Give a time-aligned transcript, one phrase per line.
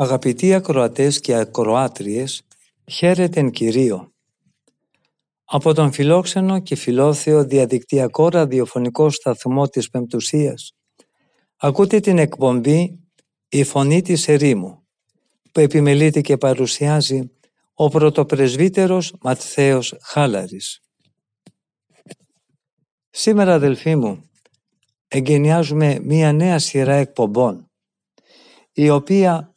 [0.00, 2.42] Αγαπητοί ακροατές και ακροάτριες,
[2.90, 4.12] χαίρετεν Κυρίο.
[5.44, 10.72] Από τον φιλόξενο και φιλόθεο διαδικτυακό ραδιοφωνικό σταθμό της Πεμπτουσίας,
[11.56, 12.98] ακούτε την εκπομπή
[13.48, 14.86] «Η Φωνή της Ερήμου»,
[15.52, 17.30] που επιμελείται και παρουσιάζει
[17.74, 20.80] ο πρωτοπρεσβύτερος Ματθαίος Χάλαρης.
[23.10, 24.30] Σήμερα αδελφοί μου,
[25.08, 27.70] εγκαινιάζουμε μία νέα σειρά εκπομπών,
[28.72, 29.52] η οποία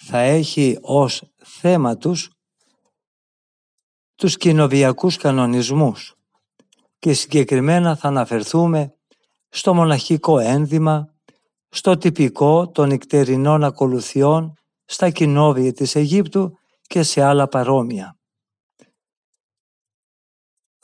[0.00, 2.30] θα έχει ως θέμα τους
[4.14, 6.14] τους κοινοβιακούς κανονισμούς
[6.98, 8.94] και συγκεκριμένα θα αναφερθούμε
[9.48, 11.14] στο μοναχικό ένδυμα,
[11.68, 18.18] στο τυπικό των νυχτερινών ακολουθιών στα κοινόβια της Αιγύπτου και σε άλλα παρόμοια.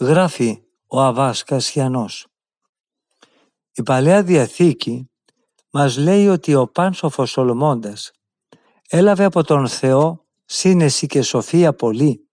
[0.01, 2.27] Γράφει ο Αβάς Κασιανός.
[3.73, 5.11] Η Παλαιά Διαθήκη
[5.71, 8.11] μας λέει ότι ο Πάνσοφος Σολομώντας
[8.89, 12.29] έλαβε από τον Θεό σύνεση και σοφία πολύ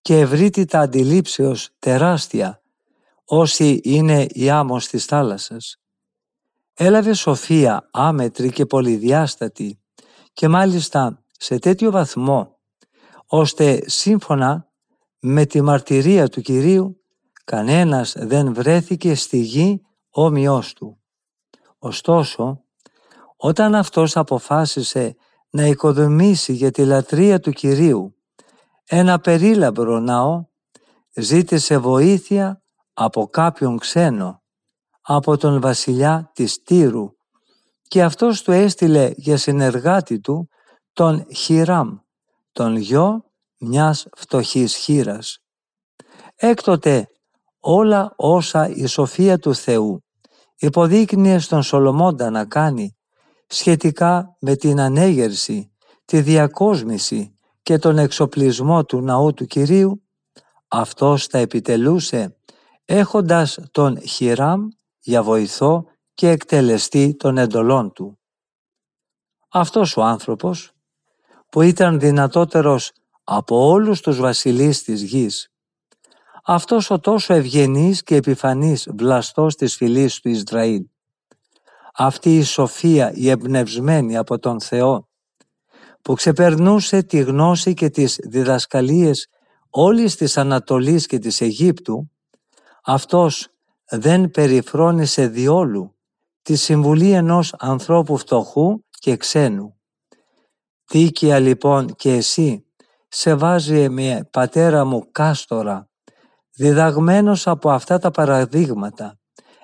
[0.00, 2.62] και ευρύτητα αντιλήψεως τεράστια
[3.24, 5.80] όσοι είναι η άμμος της θάλασσας.
[6.74, 9.80] Έλαβε σοφία άμετρη και πολυδιάστατη
[10.32, 12.58] και μάλιστα σε τέτοιο βαθμό
[13.26, 14.68] ώστε σύμφωνα
[15.20, 17.00] με τη μαρτυρία του Κυρίου
[17.44, 21.00] κανένας δεν βρέθηκε στη γη όμοιός του.
[21.78, 22.64] Ωστόσο,
[23.36, 25.16] όταν αυτός αποφάσισε
[25.50, 28.14] να οικοδομήσει για τη λατρεία του Κυρίου
[28.92, 30.44] ένα περίλαμπρο ναό,
[31.14, 32.62] ζήτησε βοήθεια
[32.92, 34.42] από κάποιον ξένο,
[35.00, 37.12] από τον βασιλιά της Τύρου
[37.82, 40.48] και αυτός του έστειλε για συνεργάτη του
[40.92, 41.96] τον Χιράμ,
[42.52, 43.24] τον γιο
[43.58, 45.38] μιας φτωχής χείρας.
[46.36, 47.08] Έκτοτε
[47.60, 50.04] όλα όσα η σοφία του Θεού
[50.56, 52.96] υποδείκνυε στον Σολομώντα να κάνει
[53.50, 55.72] σχετικά με την ανέγερση,
[56.04, 60.02] τη διακόσμηση και τον εξοπλισμό του ναού του Κυρίου,
[60.68, 62.36] αυτός τα επιτελούσε
[62.84, 64.68] έχοντας τον Χιράμ
[65.00, 65.84] για βοηθό
[66.14, 68.18] και εκτελεστή των εντολών του.
[69.48, 70.72] Αυτός ο άνθρωπος
[71.48, 72.92] που ήταν δυνατότερος
[73.24, 75.52] από όλους τους βασιλείς της γης,
[76.44, 80.86] αυτός ο τόσο ευγενής και επιφανής βλαστός της φυλής του Ισραήλ,
[82.02, 85.08] αυτή η σοφία η εμπνευσμένη από τον Θεό
[86.02, 89.28] που ξεπερνούσε τη γνώση και τις διδασκαλίες
[89.70, 92.10] όλης της Ανατολής και της Αιγύπτου,
[92.84, 93.48] αυτός
[93.90, 95.96] δεν περιφρόνησε διόλου
[96.42, 99.80] τη συμβουλή ενός ανθρώπου φτωχού και ξένου.
[100.90, 102.66] Δίκαια λοιπόν και εσύ
[103.08, 105.88] σε βάζει με πατέρα μου κάστορα,
[106.50, 109.18] διδαγμένος από αυτά τα παραδείγματα,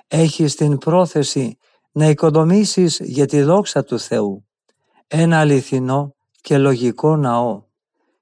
[0.07, 1.57] έχεις την πρόθεση
[1.97, 4.47] να οικοδομήσεις για τη δόξα του Θεού
[5.07, 7.63] ένα αληθινό και λογικό ναό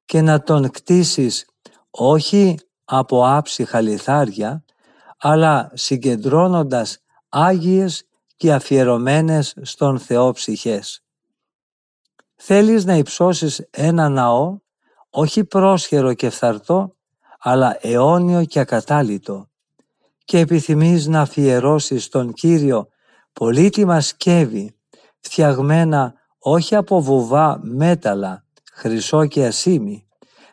[0.05, 1.45] και να τον κτίσεις
[1.89, 4.63] όχι από άψυχα λιθάρια,
[5.17, 6.99] αλλά συγκεντρώνοντας
[7.29, 11.03] άγιες και αφιερωμένες στον Θεό ψυχές.
[12.35, 14.57] Θέλεις να υψώσεις ένα ναό,
[15.09, 16.95] όχι πρόσχερο και φθαρτό,
[17.39, 19.49] αλλά αιώνιο και ακατάλητο
[20.25, 22.89] και επιθυμείς να αφιερώσεις τον Κύριο
[23.39, 24.75] πολύτιμα σκεύη,
[25.19, 30.07] φτιαγμένα όχι από βουβά μέταλλα, χρυσό και ασίμι,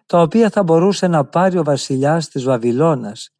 [0.06, 3.30] τα οποία θα μπορούσε να πάρει ο βασιλιάς της Βαβυλώνας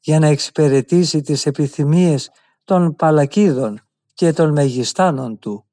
[0.00, 2.30] για να εξυπηρετήσει τις επιθυμίες
[2.64, 3.80] των παλακίδων
[4.14, 5.66] και των μεγιστάνων του,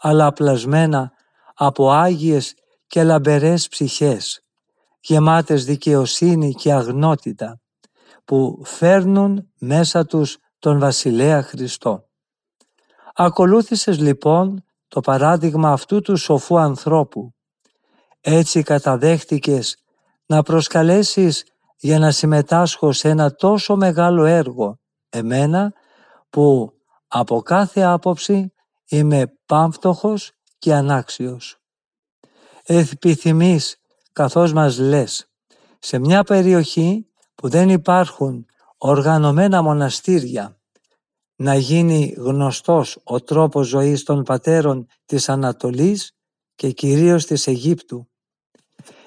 [0.00, 1.12] αλλά απλασμένα
[1.54, 2.54] από άγιες
[2.86, 4.44] και λαμπερές ψυχές,
[5.00, 7.60] γεμάτες δικαιοσύνη και αγνότητα,
[8.24, 12.07] που φέρνουν μέσα τους τον Βασιλέα Χριστό.
[13.20, 17.34] Ακολούθησες λοιπόν το παράδειγμα αυτού του σοφού ανθρώπου.
[18.20, 19.76] Έτσι καταδέχτηκες
[20.26, 21.44] να προσκαλέσεις
[21.76, 24.78] για να συμμετάσχω σε ένα τόσο μεγάλο έργο,
[25.08, 25.72] εμένα
[26.30, 26.72] που
[27.08, 28.52] από κάθε άποψη
[28.88, 31.60] είμαι πάμφτωχος και ανάξιος.
[32.62, 33.76] Επιθυμείς,
[34.12, 35.30] καθώς μας λες,
[35.78, 40.57] σε μια περιοχή που δεν υπάρχουν οργανωμένα μοναστήρια,
[41.40, 46.12] να γίνει γνωστός ο τρόπος ζωής των πατέρων της Ανατολής
[46.54, 48.08] και κυρίως της Αιγύπτου.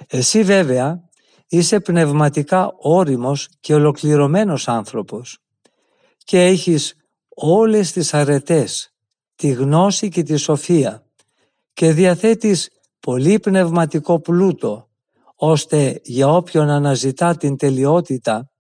[0.08, 1.10] Εσύ βέβαια
[1.48, 5.38] είσαι πνευματικά όριμος και ολοκληρωμένος άνθρωπος
[6.18, 6.96] και έχεις
[7.30, 8.94] όλες τις αρετές,
[9.36, 11.06] τη γνώση και τη σοφία
[11.74, 12.70] και διαθέτεις
[13.00, 14.90] πολύ πνευματικό πλούτο
[15.36, 18.52] ώστε για όποιον αναζητά την τελειότητα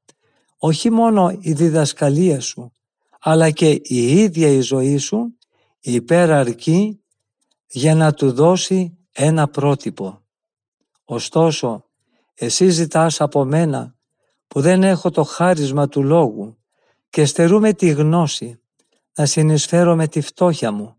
[0.58, 2.72] όχι μόνο η διδασκαλία σου
[3.24, 5.38] αλλά και η ίδια η ζωή σου
[5.80, 7.02] υπεραρκεί
[7.68, 10.22] για να του δώσει ένα πρότυπο.
[11.06, 11.86] Ωστόσο,
[12.34, 13.96] εσύ ζητάς από μένα
[14.48, 16.58] που δεν έχω το χάρισμα του λόγου
[17.10, 18.62] και στερούμε τη γνώση
[19.16, 20.96] να συνεισφέρω με τη φτώχεια μου,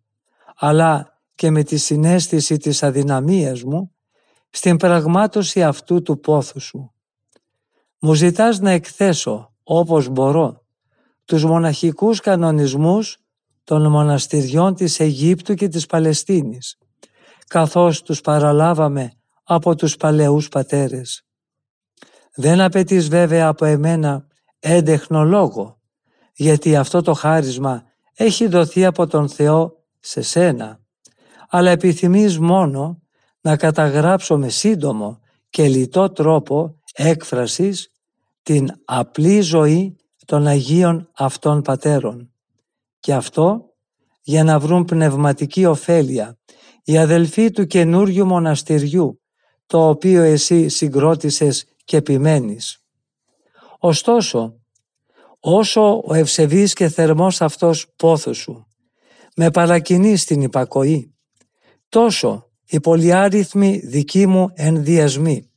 [0.57, 3.95] αλλά και με τη συνέστηση της αδυναμίας μου
[4.51, 6.93] στην πραγμάτωση αυτού του πόθου σου.
[7.99, 10.62] Μου ζητάς να εκθέσω όπως μπορώ
[11.25, 13.19] τους μοναχικούς κανονισμούς
[13.65, 16.79] των μοναστηριών της Αιγύπτου και της Παλαιστίνης,
[17.47, 21.27] καθώς τους παραλάβαμε από τους παλαιούς πατέρες.
[22.35, 24.27] Δεν απαιτείς βέβαια από εμένα
[24.59, 25.81] έντεχνο λόγο,
[26.35, 27.83] γιατί αυτό το χάρισμα
[28.15, 30.81] έχει δοθεί από τον Θεό σε σένα,
[31.49, 33.03] αλλά επιθυμείς μόνο
[33.41, 35.21] να καταγράψω με σύντομο
[35.51, 37.91] και λιτό τρόπο έκφρασης
[38.43, 42.33] την απλή ζωή των Αγίων αυτών πατέρων.
[43.01, 43.75] Και αυτό
[44.23, 46.39] για να βρουν πνευματική ωφέλεια
[46.85, 49.21] οι αδελφοί του καινούριου μοναστηριού,
[49.67, 52.85] το οποίο εσύ συγκρότησες και επιμένεις.
[53.79, 54.61] Ωστόσο,
[55.41, 58.67] όσο ο ευσεβής και θερμός αυτός πόθος σου
[59.37, 61.15] με παρακινεί στην υπακοή,
[61.89, 65.51] τόσο οι πολυάριθμοι δικοί μου ενδιασμοί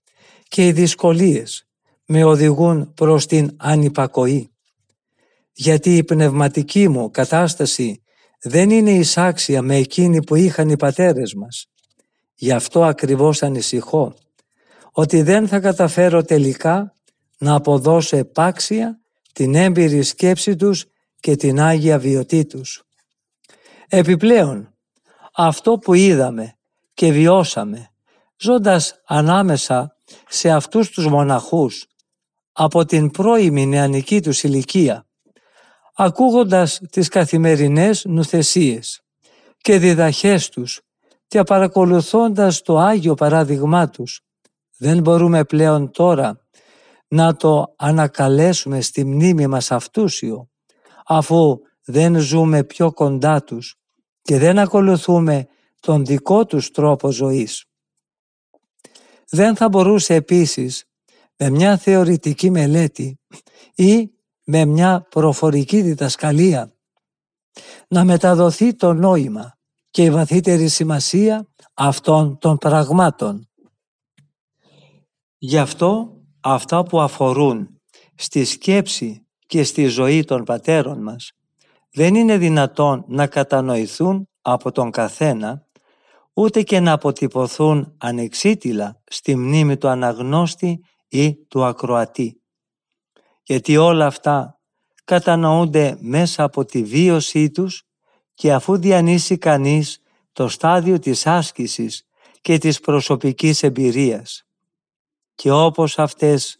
[0.48, 1.68] και οι δυσκολίες
[2.06, 4.55] με οδηγούν προς την ανυπακοή.
[5.58, 8.04] Γιατί η πνευματική μου κατάσταση
[8.42, 11.66] δεν είναι εισάξια με εκείνη που είχαν οι πατέρες μας.
[12.36, 14.16] Γι' αυτό ακριβώς ανησυχώ
[14.92, 16.94] ότι δεν θα καταφέρω τελικά
[17.38, 19.00] να αποδώσω επάξια
[19.34, 20.86] την έμπειρη σκέψη τους
[21.20, 22.84] και την Άγια βιωτή τους.
[23.88, 24.74] Επιπλέον,
[25.36, 26.56] αυτό που είδαμε
[26.94, 27.90] και βιώσαμε
[28.38, 29.98] ζώντας ανάμεσα
[30.30, 31.88] σε αυτούς τους μοναχούς
[32.52, 35.05] από την πρώιμη νεανική τους ηλικία,
[35.96, 39.02] ακούγοντας τις καθημερινές νουθεσίες
[39.58, 40.82] και διδαχές τους
[41.28, 44.22] και παρακολουθώντας το Άγιο παράδειγμά τους,
[44.78, 46.40] δεν μπορούμε πλέον τώρα
[47.08, 50.50] να το ανακαλέσουμε στη μνήμη μας αυτούσιο,
[51.06, 53.76] αφού δεν ζούμε πιο κοντά τους
[54.22, 55.48] και δεν ακολουθούμε
[55.80, 57.66] τον δικό τους τρόπο ζωής.
[59.30, 60.86] Δεν θα μπορούσε επίσης
[61.38, 63.20] με μια θεωρητική μελέτη
[63.76, 64.15] ή
[64.46, 66.74] με μια προφορική διδασκαλία
[67.88, 69.58] να μεταδοθεί το νόημα
[69.90, 73.50] και η βαθύτερη σημασία αυτών των πραγμάτων.
[75.38, 77.82] Γι' αυτό αυτά που αφορούν
[78.16, 81.32] στη σκέψη και στη ζωή των πατέρων μας
[81.92, 85.66] δεν είναι δυνατόν να κατανοηθούν από τον καθένα
[86.34, 92.42] ούτε και να αποτυπωθούν ανεξίτηλα στη μνήμη του αναγνώστη ή του ακροατή.
[93.48, 94.60] Γιατί όλα αυτά
[95.04, 97.84] κατανοούνται μέσα από τη βίωσή τους
[98.34, 100.02] και αφού διανύσει κανείς
[100.34, 102.08] το στάδιο της άσκησης
[102.42, 104.46] και της προσωπικής εμπειρίας.
[105.36, 106.60] Και όπως αυτές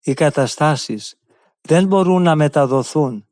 [0.00, 1.18] οι καταστάσεις
[1.60, 3.28] δεν μπορούν να μεταδοθούν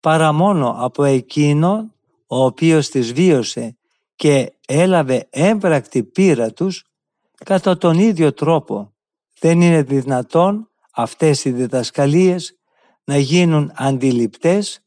[0.00, 1.94] παρά μόνο από εκείνον
[2.26, 3.76] ο οποίος τις βίωσε
[4.16, 6.84] και έλαβε έμπρακτη πείρα τους,
[7.44, 8.92] κατά τον ίδιο τρόπο
[9.38, 12.56] δεν είναι δυνατόν αυτές οι διδασκαλίες
[13.04, 14.80] να γίνουν αντιληπτές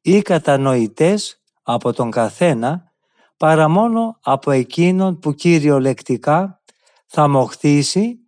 [0.00, 2.92] ή κατανοητές από τον καθένα
[3.36, 6.62] παρά μόνο από εκείνον που κυριολεκτικά
[7.06, 8.18] θα μοχθήσει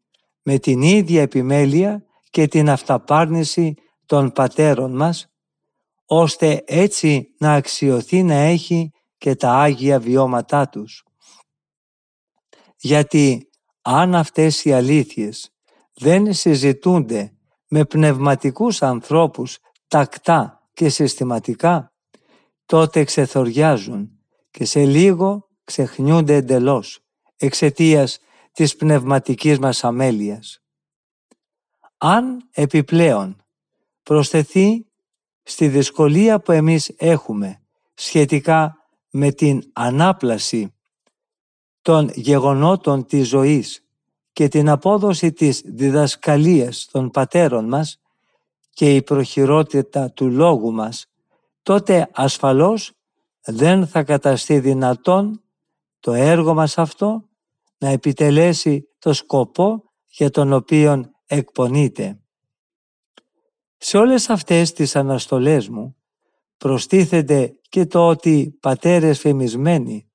[0.42, 3.74] με την ίδια επιμέλεια και την αυταπάρνηση
[4.06, 5.32] των πατέρων μας,
[6.06, 11.04] ώστε έτσι να αξιωθεί να έχει και τα Άγια βιώματά τους.
[12.76, 13.50] Γιατί
[13.82, 15.53] αν αυτές οι αλήθειες
[15.94, 17.32] δεν συζητούνται
[17.68, 19.58] με πνευματικούς ανθρώπους
[19.88, 21.92] τακτά και συστηματικά,
[22.66, 24.18] τότε ξεθοριάζουν
[24.50, 27.00] και σε λίγο ξεχνιούνται εντελώς
[27.36, 28.18] εξαιτίας
[28.52, 30.62] της πνευματικής μας αμέλειας.
[31.98, 33.44] Αν επιπλέον
[34.02, 34.86] προσθεθεί
[35.42, 37.62] στη δυσκολία που εμείς έχουμε
[37.94, 38.76] σχετικά
[39.10, 40.74] με την ανάπλαση
[41.82, 43.83] των γεγονότων της ζωής
[44.34, 48.00] και την απόδοση της διδασκαλίας των πατέρων μας
[48.70, 51.06] και η προχειρότητα του λόγου μας
[51.62, 52.92] τότε ασφαλώς
[53.44, 55.42] δεν θα καταστεί δυνατόν
[56.00, 57.28] το έργο μας αυτό
[57.78, 62.18] να επιτελέσει το σκοπό για τον οποίο εκπονείται.
[63.76, 65.96] Σε όλες αυτές τις αναστολές μου
[66.56, 70.08] προστίθεται και το ότι πατέρες φημισμένοι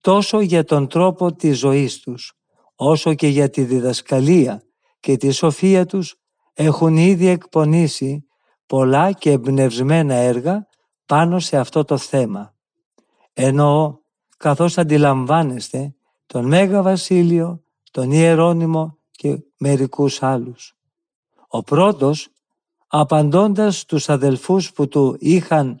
[0.00, 2.35] τόσο για τον τρόπο της ζωής τους
[2.76, 4.62] όσο και για τη διδασκαλία
[5.00, 6.16] και τη σοφία τους
[6.52, 8.26] έχουν ήδη εκπονήσει
[8.66, 10.66] πολλά και εμπνευσμένα έργα
[11.06, 12.54] πάνω σε αυτό το θέμα.
[13.32, 14.00] Ενώ
[14.36, 15.94] καθώς αντιλαμβάνεστε
[16.26, 20.76] τον Μέγα Βασίλειο, τον Ιερώνυμο και μερικούς άλλους.
[21.48, 22.28] Ο πρώτος,
[22.86, 25.80] απαντώντας τους αδελφούς που του είχαν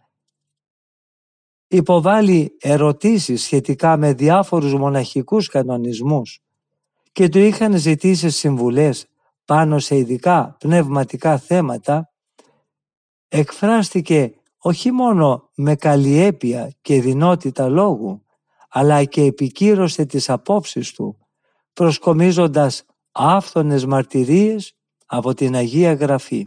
[1.68, 6.45] υποβάλει ερωτήσεις σχετικά με διάφορους μοναχικούς κανονισμούς
[7.16, 9.06] και του είχαν ζητήσει συμβουλές
[9.44, 12.12] πάνω σε ειδικά πνευματικά θέματα,
[13.28, 18.24] εκφράστηκε όχι μόνο με καλλιέπεια και δυνότητα λόγου,
[18.68, 21.18] αλλά και επικύρωσε τις απόψεις του,
[21.72, 24.74] προσκομίζοντας άφθονες μαρτυρίες
[25.06, 26.46] από την Αγία Γραφή.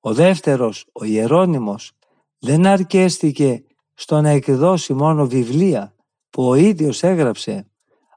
[0.00, 1.92] Ο δεύτερος, ο Ιερώνυμος,
[2.38, 5.94] δεν αρκέστηκε στο να εκδώσει μόνο βιβλία
[6.30, 7.70] που ο ίδιος έγραψε,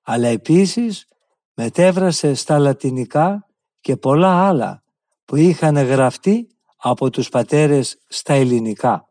[0.04, 1.06] αλλά επίσης
[1.54, 3.48] μετέβρασε στα λατινικά
[3.82, 4.84] και πολλά άλλα
[5.26, 9.10] που είχαν γραφτεί από τους πατέρες στα ελληνικά.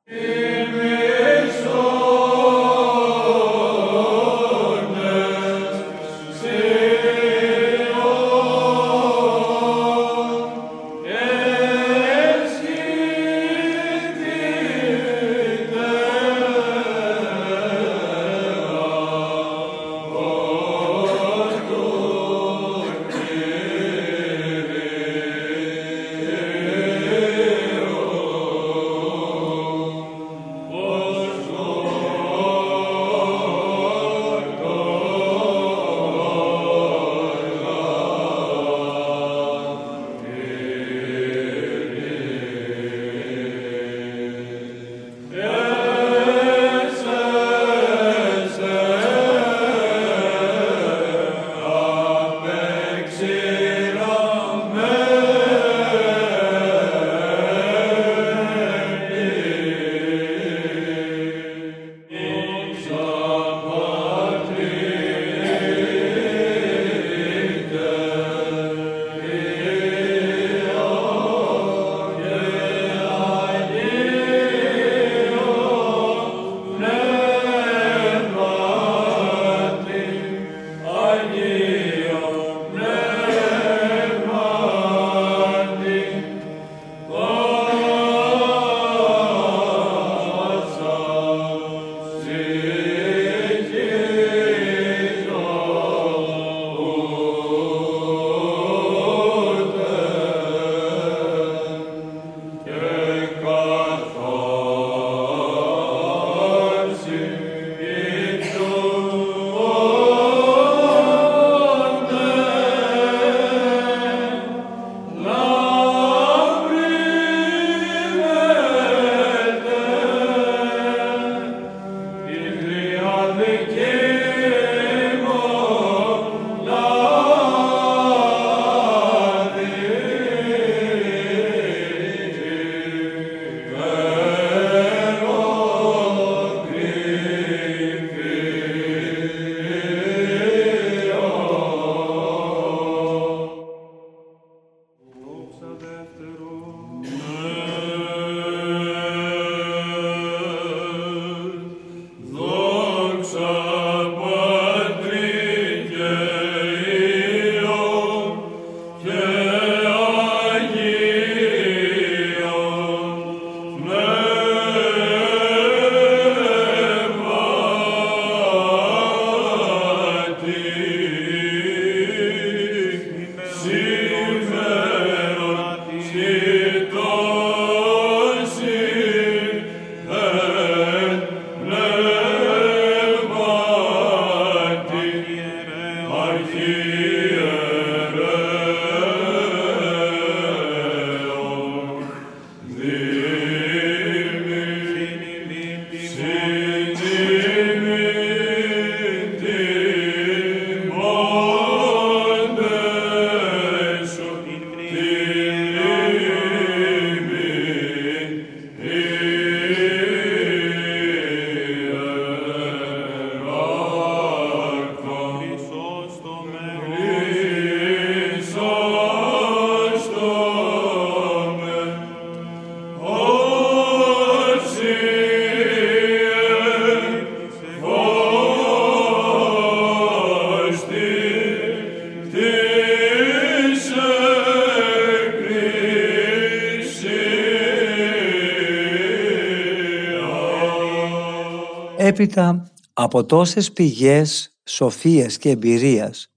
[242.20, 246.32] Έπειτα από τόσες πηγές σοφίας και εμπειρίας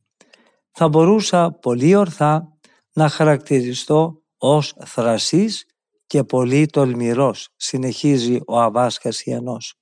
[0.72, 2.58] θα μπορούσα πολύ ορθά
[2.94, 5.66] να χαρακτηριστώ ως θρασής
[6.08, 9.76] και πολύ τολμηρός, συνεχίζει ο Αβάς Κασιανός.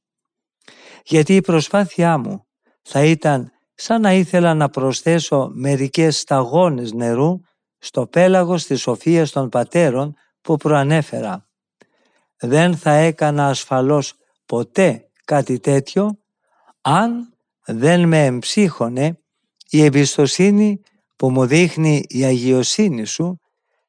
[1.03, 2.47] Γιατί η προσπάθειά μου
[2.81, 7.39] θα ήταν σαν να ήθελα να προσθέσω μερικές σταγόνες νερού
[7.77, 11.49] στο πέλαγος της σοφίας των πατέρων που προανέφερα.
[12.39, 14.13] Δεν θα έκανα ασφαλώς
[14.45, 16.17] ποτέ κάτι τέτοιο
[16.81, 17.33] αν
[17.65, 19.19] δεν με εμψύχωνε
[19.69, 20.81] η εμπιστοσύνη
[21.15, 23.39] που μου δείχνει η αγιοσύνη σου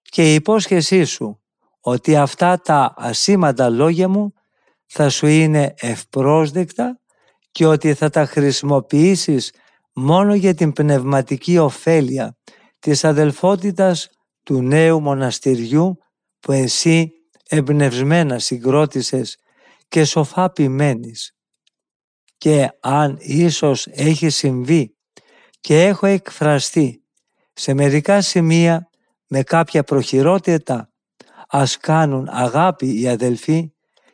[0.03, 1.41] και η υπόσχεσή σου
[1.81, 4.33] ότι αυτά τα ασήμαντα λόγια μου
[4.87, 7.01] θα σου είναι ευπρόσδεκτα
[7.51, 9.53] και ότι θα τα χρησιμοποιήσεις
[9.93, 12.37] μόνο για την πνευματική ωφέλεια
[12.79, 14.09] της αδελφότητας
[14.43, 15.99] του νέου μοναστηριού
[16.41, 17.11] που εσύ
[17.49, 19.37] εμπνευσμένα συγκρότησες
[19.93, 21.37] και σοφά ποιμένεις.
[22.39, 24.97] Και αν ίσως έχει συμβεί
[25.61, 27.05] και έχω εκφραστεί
[27.53, 28.89] σε μερικά σημεία
[29.27, 30.93] με κάποια προχειρότητα,
[31.49, 33.73] ας κάνουν αγάπη οι αδελφοί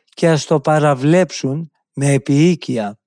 [0.09, 2.99] και ας το παραβλέψουν με επιοίκεια,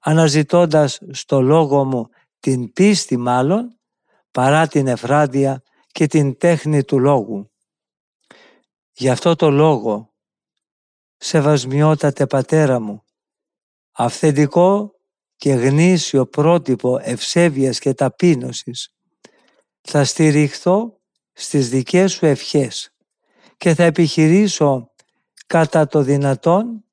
[0.00, 2.08] αναζητώντας στο λόγο μου
[2.40, 3.78] την πίστη μάλλον,
[4.30, 7.52] παρά την εφράδια και την τέχνη του λόγου.
[8.92, 10.13] Γι' αυτό το λόγο,
[11.26, 13.04] σεβασμιότατε πατέρα μου,
[13.92, 14.94] αυθεντικό
[15.36, 18.94] και γνήσιο πρότυπο ευσέβειας και ταπείνωσης,
[19.80, 21.00] θα στηριχθώ
[21.32, 22.94] στις δικές σου ευχές
[23.56, 24.90] και θα επιχειρήσω
[25.46, 26.84] κατά το δυνατόν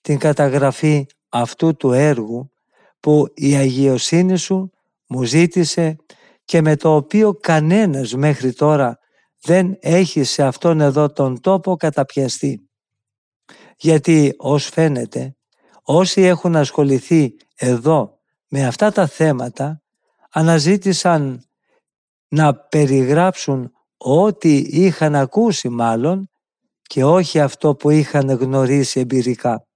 [0.00, 2.52] την καταγραφή αυτού του έργου
[3.00, 4.70] που η αγιοσύνη σου
[5.06, 5.96] μου ζήτησε
[6.44, 8.98] και με το οποίο κανένας μέχρι τώρα
[9.40, 12.69] δεν έχει σε αυτόν εδώ τον τόπο καταπιαστεί.
[13.80, 15.36] Γιατί ως φαίνεται
[15.82, 19.82] όσοι έχουν ασχοληθεί εδώ με αυτά τα θέματα
[20.30, 21.44] αναζήτησαν
[22.28, 26.30] να περιγράψουν ό,τι είχαν ακούσει μάλλον
[26.82, 29.66] και όχι αυτό που είχαν γνωρίσει εμπειρικά.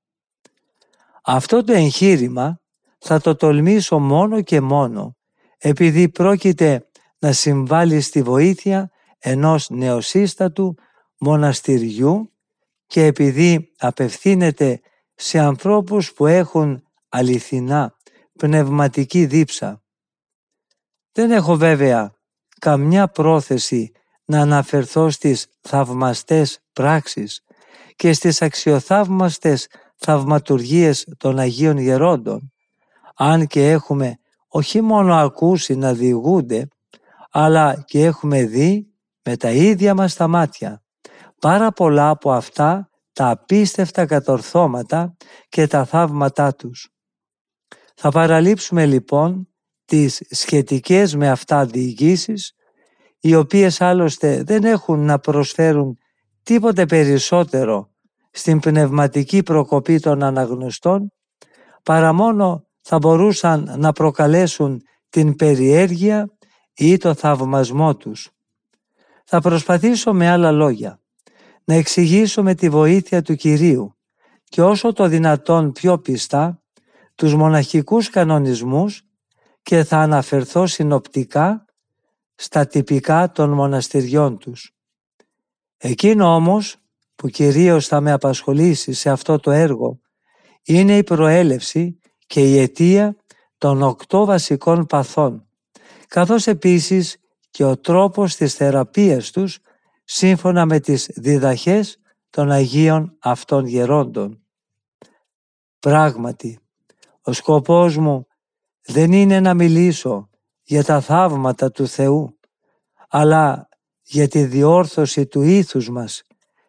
[1.23, 2.61] Αυτό το εγχείρημα
[2.99, 5.17] θα το τολμήσω μόνο και μόνο
[5.59, 6.89] επειδή πρόκειται
[7.19, 10.75] να συμβάλλει στη βοήθεια ενός νεοσύστατου
[11.19, 12.34] μοναστηριού
[12.87, 14.81] και επειδή απευθύνεται
[15.15, 17.95] σε ανθρώπους που έχουν αληθινά
[18.39, 19.83] πνευματική δίψα.
[21.13, 22.15] Δεν έχω βέβαια
[22.59, 23.93] καμιά πρόθεση
[24.25, 27.45] να αναφερθώ στις θαυμαστές πράξεις
[27.97, 32.53] και στις αξιοθαύμαστες θαυματουργίες των Αγίων Γερόντων,
[33.15, 34.19] αν και έχουμε
[34.49, 36.69] όχι μόνο ακούσει να διηγούνται,
[37.31, 40.84] αλλά και έχουμε δει με τα ίδια μας τα μάτια
[41.41, 45.17] πάρα πολλά από αυτά τα απίστευτα κατορθώματα
[45.49, 46.89] και τα θαύματά τους.
[47.95, 49.49] Θα παραλείψουμε λοιπόν
[49.85, 52.53] τις σχετικές με αυτά διηγήσεις,
[53.21, 55.99] οι οποίες άλλωστε δεν έχουν να προσφέρουν
[56.43, 57.91] τίποτε περισσότερο
[58.31, 61.13] στην πνευματική προκοπή των αναγνωστών,
[61.83, 66.27] παρά μόνο θα μπορούσαν να προκαλέσουν την περιέργεια
[66.75, 68.31] ή το θαυμασμό τους.
[69.25, 71.04] Θα προσπαθήσω με άλλα λόγια
[71.65, 73.97] να εξηγήσω με τη βοήθεια του Κυρίου
[74.45, 76.63] και όσο το δυνατόν πιο πιστά
[77.15, 79.03] τους μοναχικούς κανονισμούς
[79.63, 81.65] και θα αναφερθώ συνοπτικά
[82.35, 84.75] στα τυπικά των μοναστηριών τους.
[85.77, 86.77] Εκείνο όμως
[87.15, 90.01] που κυρίως θα με απασχολήσει σε αυτό το έργο
[90.63, 93.17] είναι η προέλευση και η αιτία
[93.59, 95.47] των οκτώ βασικών παθών,
[96.09, 97.17] καθώς επίσης
[97.51, 99.59] και ο τρόπος της θεραπείας τους
[100.05, 101.99] σύμφωνα με τις διδαχές
[102.31, 104.43] των Αγίων αυτών γερόντων.
[105.79, 106.59] Πράγματι,
[107.23, 108.27] ο σκοπός μου
[108.85, 110.29] δεν είναι να μιλήσω
[110.63, 112.39] για τα θαύματα του Θεού,
[113.09, 113.69] αλλά
[114.03, 116.23] για τη διόρθωση του ήθους μας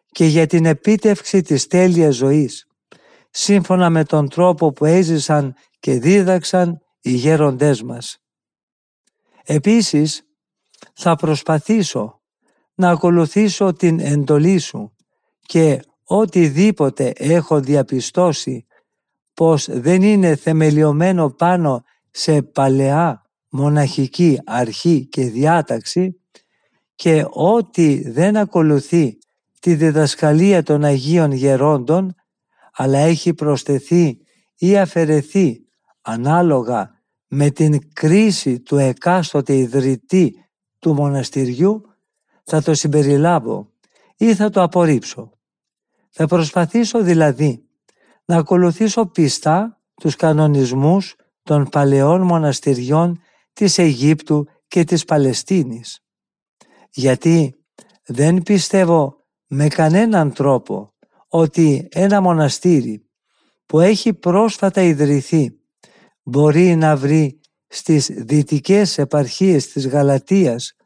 [0.06, 2.66] και για την επίτευξη της τέλειας ζωής,
[3.30, 8.18] σύμφωνα με τον τρόπο που έζησαν και δίδαξαν οι γέροντές μας.
[9.44, 10.26] Επίσης,
[10.94, 12.15] θα προσπαθήσω
[12.76, 14.92] να ακολουθήσω την εντολή σου
[15.40, 18.66] και οτιδήποτε έχω διαπιστώσει
[19.34, 26.20] πως δεν είναι θεμελιωμένο πάνω σε παλαιά μοναχική αρχή και διάταξη
[26.94, 29.18] και ό,τι δεν ακολουθεί
[29.60, 32.14] τη διδασκαλία των Αγίων Γερόντων
[32.72, 34.18] αλλά έχει προσθεθεί
[34.56, 35.66] ή αφαιρεθεί
[36.02, 36.90] ανάλογα
[37.26, 40.44] με την κρίση του εκάστοτε ιδρυτή
[40.78, 41.82] του μοναστηριού
[42.48, 43.72] θα το συμπεριλάβω
[44.16, 45.32] ή θα το απορρίψω.
[46.10, 47.64] Θα προσπαθήσω δηλαδή
[48.24, 53.20] να ακολουθήσω πιστά τους κανονισμούς των παλαιών μοναστηριών
[53.52, 56.00] της Αιγύπτου και της Παλαιστίνης.
[56.90, 57.56] Γιατί
[58.04, 60.94] δεν πιστεύω με κανέναν τρόπο
[61.28, 63.06] ότι ένα μοναστήρι
[63.66, 65.60] που έχει πρόσφατα ιδρυθεί
[66.22, 70.76] μπορεί να βρει στις δυτικές επαρχίες της Γαλατίας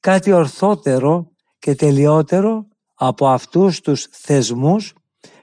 [0.00, 4.94] κάτι ορθότερο και τελειότερο από αυτούς τους θεσμούς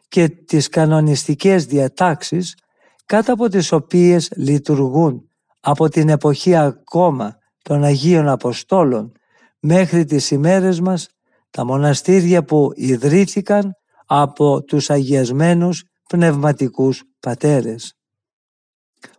[0.07, 2.57] και τις κανονιστικές διατάξεις
[3.05, 5.27] κάτω από τις οποίες λειτουργούν
[5.59, 9.11] από την εποχή ακόμα των Αγίων Αποστόλων
[9.59, 11.07] μέχρι τις ημέρες μας
[11.49, 17.97] τα μοναστήρια που ιδρύθηκαν από τους αγιασμένους πνευματικούς πατέρες.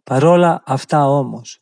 [0.05, 1.61] Παρόλα αυτά όμως,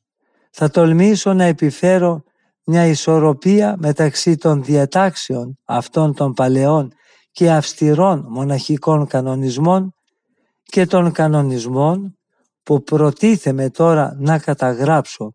[0.51, 2.23] θα τολμήσω να επιφέρω
[2.65, 6.93] μια ισορροπία μεταξύ των διατάξεων αυτών των παλαιών
[7.33, 9.95] και αυστηρών μοναχικών κανονισμών
[10.63, 12.19] και των κανονισμών
[12.63, 15.35] που προτίθεμαι τώρα να καταγράψω,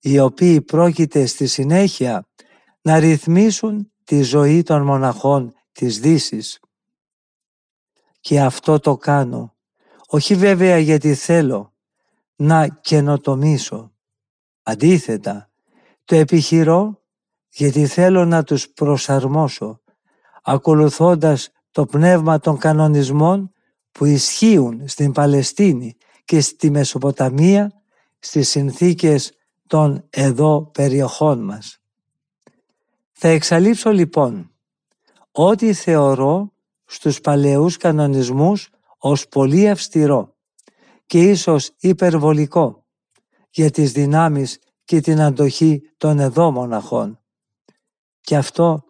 [0.00, 2.28] οι οποίοι πρόκειται στη συνέχεια
[2.82, 6.60] να ρυθμίσουν τη ζωή των μοναχών της δύσης.
[8.20, 9.56] Και αυτό το κάνω,
[10.06, 11.74] όχι βέβαια γιατί θέλω
[12.36, 13.92] να καινοτομήσω.
[14.62, 15.50] Αντίθετα,
[16.04, 17.02] το επιχειρώ
[17.48, 19.80] γιατί θέλω να τους προσαρμόσω,
[20.42, 23.52] ακολουθώντας το πνεύμα των κανονισμών
[23.92, 27.72] που ισχύουν στην Παλαιστίνη και στη Μεσοποταμία
[28.18, 29.32] στις συνθήκες
[29.66, 31.78] των εδώ περιοχών μας.
[33.12, 34.50] Θα εξαλείψω λοιπόν
[35.32, 36.52] ό,τι θεωρώ
[36.84, 40.36] στους παλαιούς κανονισμούς ως πολύ αυστηρό
[41.06, 42.84] και ίσως υπερβολικό
[43.50, 47.18] για τις δυνάμεις και την αντοχή των εδώ μοναχών.
[48.20, 48.84] Και αυτό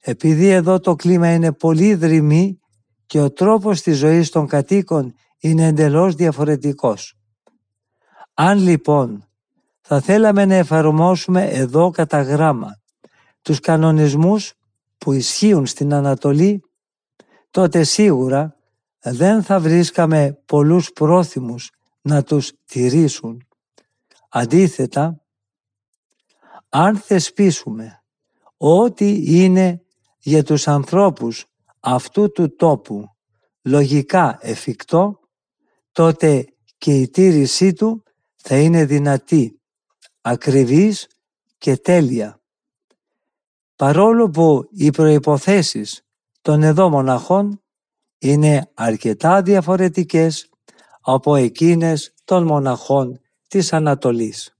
[0.00, 2.58] επειδή εδώ το κλίμα είναι πολύ δρυμή
[3.06, 7.14] και ο τρόπος της ζωής των κατοίκων είναι εντελώς διαφορετικός.
[8.34, 9.28] Αν λοιπόν
[9.80, 12.80] θα θέλαμε να εφαρμόσουμε εδώ κατά γράμμα
[13.42, 14.52] τους κανονισμούς
[14.98, 16.60] που ισχύουν στην Ανατολή,
[17.50, 18.56] τότε σίγουρα
[19.00, 23.46] δεν θα βρίσκαμε πολλούς πρόθυμους να τους τηρήσουν.
[24.28, 25.22] Αντίθετα,
[26.68, 28.02] αν θεσπίσουμε
[28.56, 29.82] ό,τι είναι
[30.18, 31.44] για τους ανθρώπους
[31.80, 33.16] αυτού του τόπου
[33.62, 35.20] λογικά εφικτό,
[35.92, 36.44] τότε
[36.78, 38.02] και η τήρησή του
[38.36, 39.60] θα είναι δυνατή,
[40.20, 41.06] ακριβής
[41.58, 42.40] και τέλεια.
[43.76, 46.02] Παρόλο που οι προϋποθέσεις
[46.40, 47.62] των εδώ μοναχών
[48.18, 50.50] είναι αρκετά διαφορετικές
[51.00, 54.56] από εκείνες των μοναχών της Ανατολής.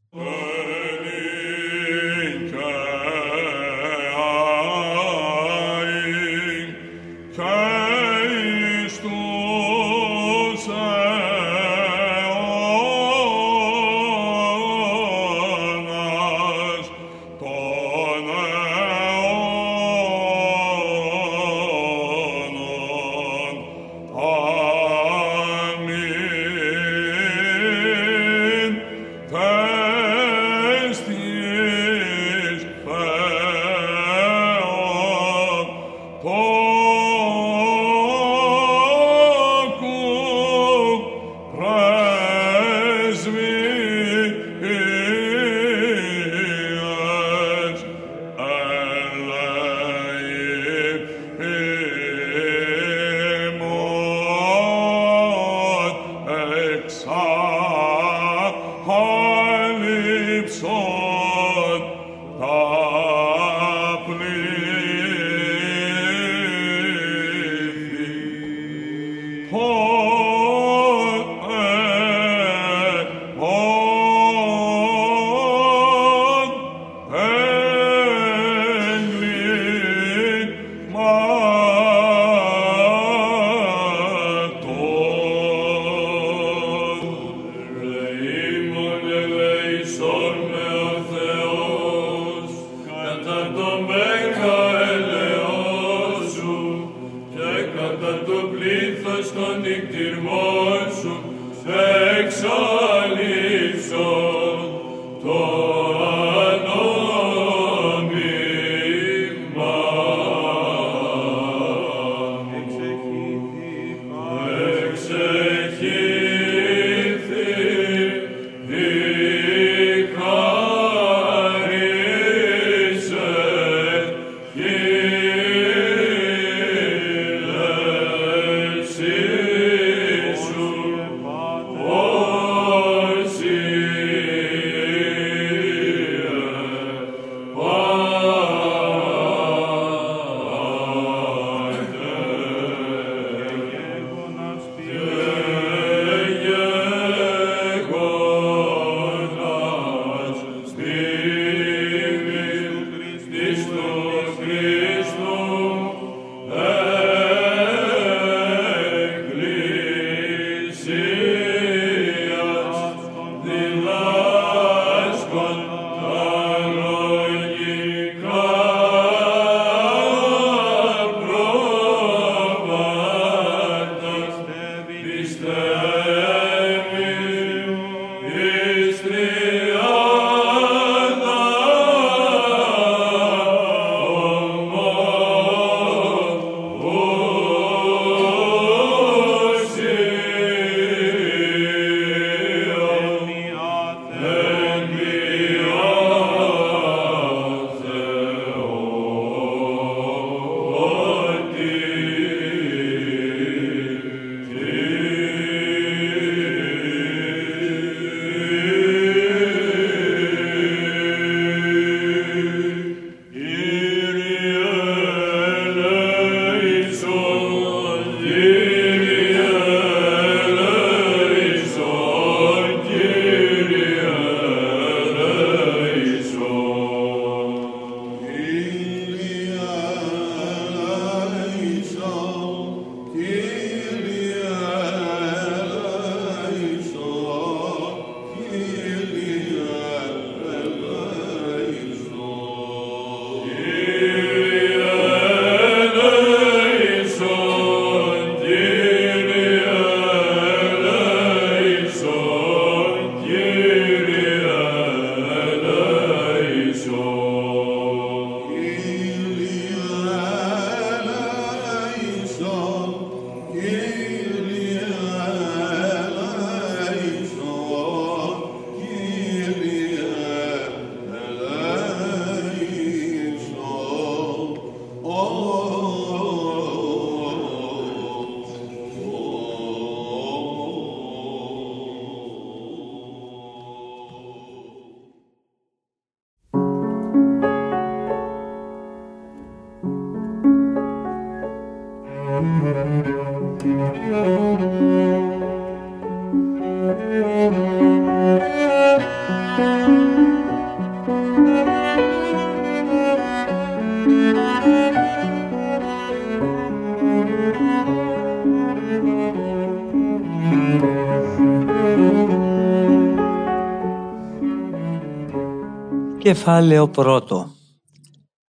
[316.29, 317.55] Κεφάλαιο πρώτο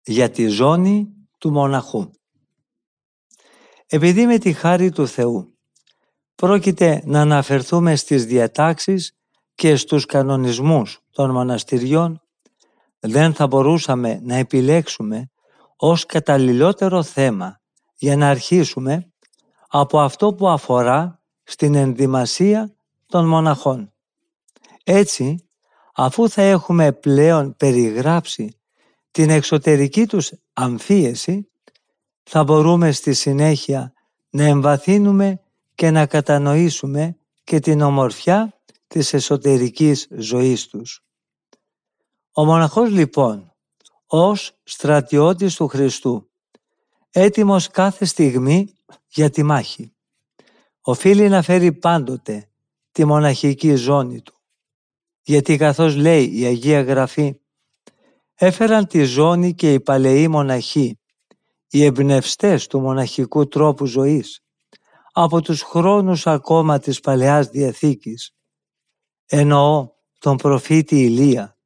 [0.03, 2.11] για τη ζώνη του μοναχού.
[3.85, 5.57] Επειδή με τη χάρη του Θεού
[6.35, 9.17] πρόκειται να αναφερθούμε στις διατάξεις
[9.55, 12.21] και στους κανονισμούς των μοναστηριών,
[12.99, 15.29] δεν θα μπορούσαμε να επιλέξουμε
[15.75, 17.61] ως καταλληλότερο θέμα
[17.95, 19.11] για να αρχίσουμε
[19.67, 23.93] από αυτό που αφορά στην ενδυμασία των μοναχών.
[24.83, 25.46] Έτσι,
[25.99, 28.59] αφού θα έχουμε πλέον περιγράψει
[29.11, 31.51] την εξωτερική τους αμφίεση,
[32.23, 33.93] θα μπορούμε στη συνέχεια
[34.29, 35.41] να εμβαθύνουμε
[35.75, 41.03] και να κατανοήσουμε και την ομορφιά της εσωτερικής ζωής τους.
[42.31, 43.53] Ο μοναχός λοιπόν,
[44.05, 46.29] ως στρατιώτης του Χριστού,
[47.09, 48.73] έτοιμος κάθε στιγμή
[49.07, 49.93] για τη μάχη,
[50.81, 52.49] οφείλει να φέρει πάντοτε
[52.91, 54.36] τη μοναχική ζώνη του.
[55.27, 57.39] Γιατί καθώς λέει η Αγία Γραφή,
[58.35, 60.99] έφεραν τη ζώνη και οι παλαιοί μοναχοί,
[61.69, 64.39] οι εμπνευστές του μοναχικού τρόπου ζωής,
[65.11, 68.31] από τους χρόνους ακόμα της Παλαιάς Διαθήκης.
[69.25, 71.57] Εννοώ τον προφήτη Ηλία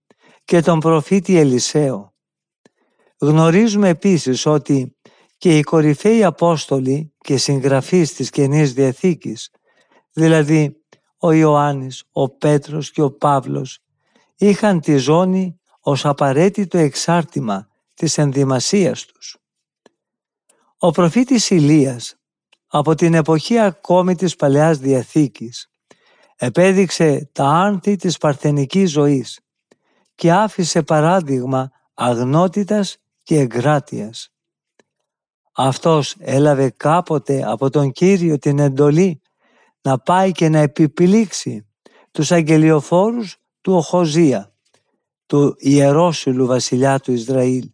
[0.43, 2.13] και τον προφήτη Ελισαίο.
[3.19, 4.97] Γνωρίζουμε επίσης ότι
[5.38, 9.50] και οι κορυφαίοι Απόστολοι και συγγραφείς της Καινής Διαθήκης,
[10.12, 10.81] δηλαδή
[11.24, 13.80] ο Ιωάννης, ο Πέτρος και ο Παύλος,
[14.38, 19.38] είχαν τη ζώνη ως απαραίτητο εξάρτημα της ενδυμασίας τους.
[20.78, 22.16] Ο προφήτης Ηλίας
[22.68, 25.70] από την εποχή ακόμη της Παλαιάς Διαθήκης
[26.36, 29.40] επέδειξε τα άνθη της παρθενικής ζωής
[30.16, 34.30] και άφησε παράδειγμα αγνότητας και εγκράτειας.
[35.52, 39.22] Αυτός έλαβε κάποτε από τον Κύριο την εντολή
[39.82, 41.67] να πάει και να επιπλήξει
[42.12, 44.56] τους αγγελιοφόρους του Οχοζία,
[45.26, 47.72] του ιερόσιλου βασιλιά του Ισραήλ.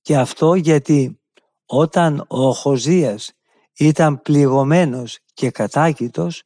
[0.00, 1.20] Και αυτό γιατί
[1.66, 3.32] όταν ο Οχοζίας
[3.78, 6.42] ήταν πληγωμένος και κατάκητος,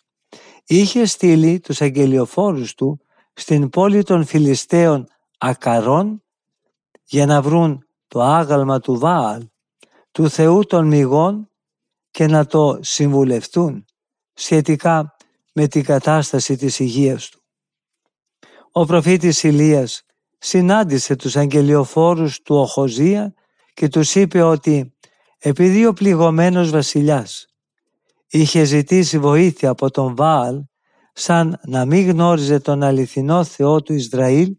[0.66, 3.00] είχε στείλει τους αγγελιοφόρους του
[3.32, 6.22] στην πόλη των Φιλιστέων Ακαρών
[7.04, 9.48] για να βρουν το άγαλμα του Βάαλ,
[10.10, 11.50] του Θεού των Μηγών
[12.10, 13.84] και να το συμβουλευτούν
[14.38, 15.16] σχετικά
[15.52, 17.42] με την κατάσταση της υγείας του.
[18.72, 20.02] Ο προφήτης Ηλίας
[20.38, 23.34] συνάντησε τους αγγελιοφόρους του Οχοζία
[23.74, 24.96] και τους είπε ότι
[25.38, 27.46] επειδή ο πληγωμένος βασιλιάς
[28.28, 30.62] είχε ζητήσει βοήθεια από τον Βάαλ
[31.12, 34.56] σαν να μην γνώριζε τον αληθινό Θεό του Ισραήλ,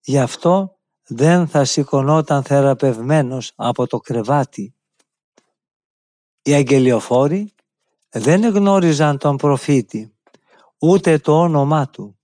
[0.00, 4.74] γι' αυτό δεν θα σηκωνόταν θεραπευμένος από το κρεβάτι.
[6.42, 7.54] Οι αγγελιοφόροι
[8.12, 10.12] δεν γνώριζαν τον προφήτη,
[10.78, 12.18] ούτε το όνομά του.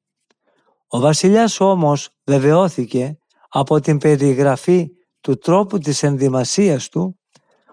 [0.86, 7.18] Ο βασιλιάς όμως βεβαιώθηκε από την περιγραφή του τρόπου της ενδυμασίας του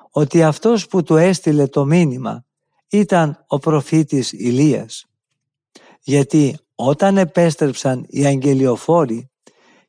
[0.10, 2.46] ότι αυτός που του έστειλε το μήνυμα
[2.90, 5.06] ήταν ο προφήτης Ηλίας.
[6.02, 9.30] Γιατί όταν επέστρεψαν οι αγγελιοφόροι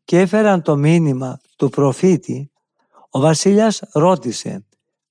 [0.04, 2.50] και έφεραν το μήνυμα του προφήτη,
[3.10, 4.64] ο βασιλιάς ρώτησε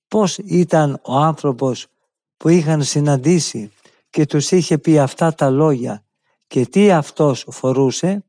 [0.08, 1.86] πώς ήταν ο άνθρωπος
[2.36, 3.72] που είχαν συναντήσει
[4.10, 6.04] και τους είχε πει αυτά τα λόγια
[6.46, 8.24] και τι αυτός φορούσε;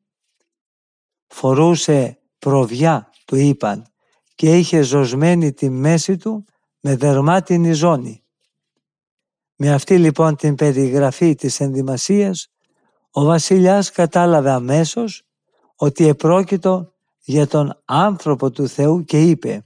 [1.28, 3.88] Φορούσε προβιά, του είπαν,
[4.36, 6.46] και είχε ζωσμένη τη μέση του
[6.80, 8.24] με δερμάτινη ζώνη.
[9.56, 12.52] Με αυτή λοιπόν την περιγραφή της ενδυμασίας,
[13.12, 15.24] ο βασιλιάς κατάλαβε αμέσως
[15.76, 19.66] ότι επρόκειτο για τον άνθρωπο του Θεού και είπε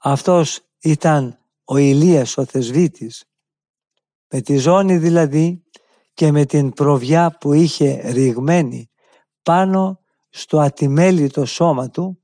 [0.00, 3.29] «Αυτός ήταν ο Ηλίας ο θεσβήτης».
[4.30, 5.64] Με τη ζώνη δηλαδή
[6.14, 8.90] και με την προβιά που είχε ρηγμένη
[9.42, 12.22] πάνω στο ατιμέλητο σώμα του,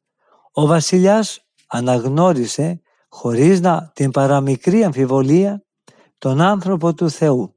[0.53, 5.65] ο βασιλιάς αναγνώρισε χωρίς να την παραμικρή αμφιβολία
[6.19, 7.55] τον άνθρωπο του Θεού.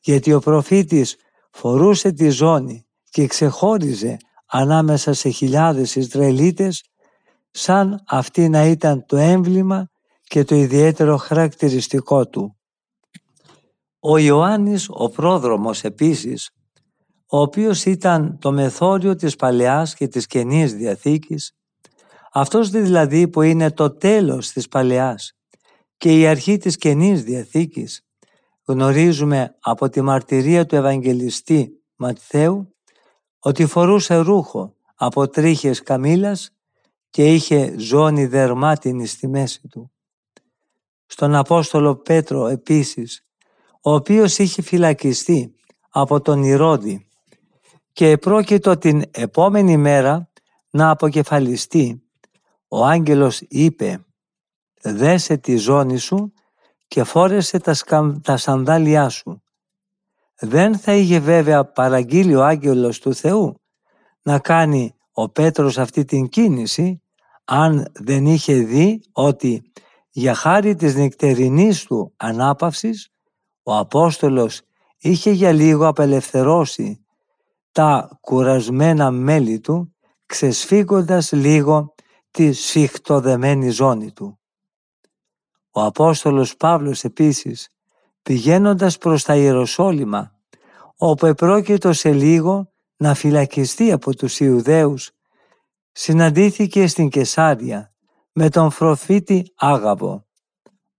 [0.00, 1.16] Γιατί ο προφήτης
[1.50, 6.84] φορούσε τη ζώνη και ξεχώριζε ανάμεσα σε χιλιάδες Ισραηλίτες
[7.50, 9.90] σαν αυτή να ήταν το έμβλημα
[10.22, 12.59] και το ιδιαίτερο χαρακτηριστικό του.
[14.00, 16.50] Ο Ιωάννης ο πρόδρομος επίσης,
[17.26, 21.52] ο οποίος ήταν το μεθόριο της Παλαιάς και της Καινής Διαθήκης,
[22.32, 25.32] αυτός δηλαδή που είναι το τέλος της Παλαιάς
[25.96, 28.06] και η αρχή της Καινής Διαθήκης,
[28.64, 32.74] γνωρίζουμε από τη μαρτυρία του Ευαγγελιστή Ματθαίου
[33.38, 36.50] ότι φορούσε ρούχο από τρίχες καμήλας
[37.10, 39.92] και είχε ζώνη δερμάτινη στη μέση του.
[41.06, 43.24] Στον Απόστολο Πέτρο επίσης,
[43.80, 45.54] ο οποίος είχε φυλακιστεί
[45.90, 47.08] από τον Ηρώδη
[47.92, 50.30] και επρόκειτο την επόμενη μέρα
[50.70, 52.02] να αποκεφαλιστεί,
[52.68, 54.04] ο άγγελος είπε
[54.82, 56.32] «Δέσε τη ζώνη σου
[56.86, 57.74] και φόρεσε τα,
[58.22, 59.42] τα σανδάλια σου».
[60.38, 63.60] Δεν θα είχε βέβαια παραγγείλει ο άγγελος του Θεού
[64.22, 67.02] να κάνει ο Πέτρος αυτή την κίνηση
[67.44, 69.72] αν δεν είχε δει ότι
[70.10, 73.09] για χάρη της νεκτερινής του ανάπαυσης
[73.62, 74.60] ο Απόστολος
[74.98, 77.04] είχε για λίγο απελευθερώσει
[77.72, 79.94] τα κουρασμένα μέλη του
[80.26, 81.94] ξεσφίγγοντας λίγο
[82.30, 84.38] τη σφιχτοδεμένη ζώνη του.
[85.70, 87.68] Ο Απόστολος Παύλος επίσης
[88.22, 90.34] πηγαίνοντας προς τα Ιεροσόλυμα
[90.96, 95.10] όπου επρόκειτο σε λίγο να φυλακιστεί από τους Ιουδαίους
[95.92, 97.92] συναντήθηκε στην Κεσάρια
[98.32, 100.26] με τον προφήτη Άγαβο.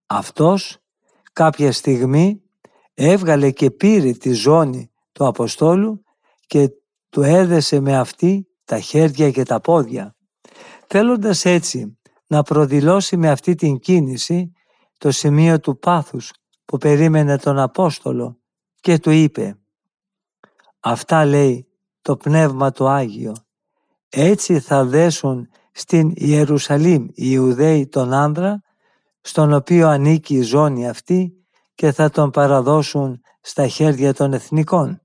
[0.06, 0.78] Αυτός
[1.34, 2.42] κάποια στιγμή
[2.94, 6.04] έβγαλε και πήρε τη ζώνη του Αποστόλου
[6.48, 6.70] και
[7.10, 10.16] του έδεσε με αυτή τα χέρια και τα πόδια,
[10.88, 14.52] θέλοντας έτσι να προδηλώσει με αυτή την κίνηση
[14.98, 16.32] το σημείο του πάθους
[16.66, 18.40] που περίμενε τον Απόστολο
[18.76, 19.56] και του είπε
[20.80, 21.68] «Αυτά λέει
[22.02, 23.36] το Πνεύμα το Άγιο,
[24.10, 28.62] έτσι θα δέσουν στην Ιερουσαλήμ οι Ιουδαίοι τον άνδρα
[29.22, 31.41] στον οποίο ανήκει η ζώνη αυτή
[31.82, 35.02] και θα τον παραδώσουν στα χέρια των εθνικών.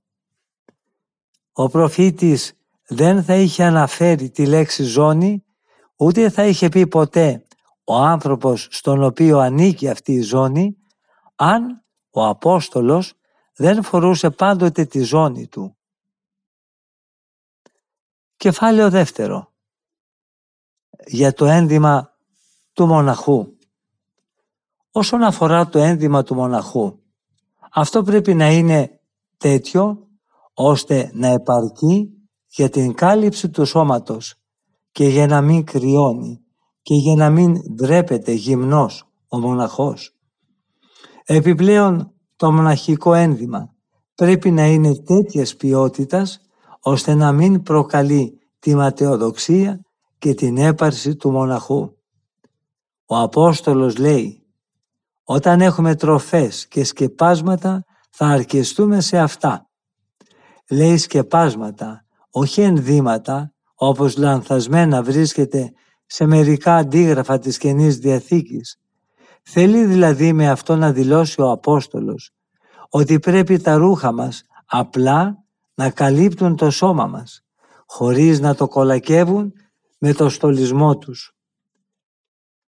[1.52, 2.52] Ο προφήτης
[2.86, 5.44] δεν θα είχε αναφέρει τη λέξη ζώνη,
[5.96, 7.44] ούτε θα είχε πει ποτέ
[7.84, 10.76] ο άνθρωπος στον οποίο ανήκει αυτή η ζώνη,
[11.36, 13.14] αν ο Απόστολος
[13.54, 15.76] δεν φορούσε πάντοτε τη ζώνη του.
[18.36, 19.52] Κεφάλαιο δεύτερο
[21.06, 22.16] για το ένδυμα
[22.72, 23.55] του μοναχού.
[24.96, 26.98] Όσον αφορά το ένδυμα του μοναχού,
[27.72, 29.00] αυτό πρέπει να είναι
[29.36, 30.08] τέτοιο
[30.54, 32.10] ώστε να επαρκεί
[32.46, 34.34] για την κάλυψη του σώματος
[34.92, 36.40] και για να μην κρυώνει
[36.82, 40.14] και για να μην ντρέπεται γυμνός ο μοναχός.
[41.24, 43.74] Επιπλέον το μοναχικό ένδυμα
[44.14, 46.40] πρέπει να είναι τέτοιας ποιότητας
[46.80, 49.80] ώστε να μην προκαλεί τη ματαιοδοξία
[50.18, 51.96] και την έπαρση του μοναχού.
[53.06, 54.40] Ο Απόστολος λέει
[55.28, 59.68] «Όταν έχουμε τροφές και σκεπάσματα θα αρκεστούμε σε αυτά».
[60.70, 65.72] Λέει σκεπάσματα, όχι ενδύματα, όπως λανθασμένα βρίσκεται
[66.06, 68.76] σε μερικά αντίγραφα της Καινής Διαθήκης.
[69.42, 72.30] Θέλει δηλαδή με αυτό να δηλώσει ο Απόστολος
[72.88, 77.44] ότι πρέπει τα ρούχα μας απλά να καλύπτουν το σώμα μας,
[77.86, 79.52] χωρίς να το κολακεύουν
[79.98, 81.35] με το στολισμό τους.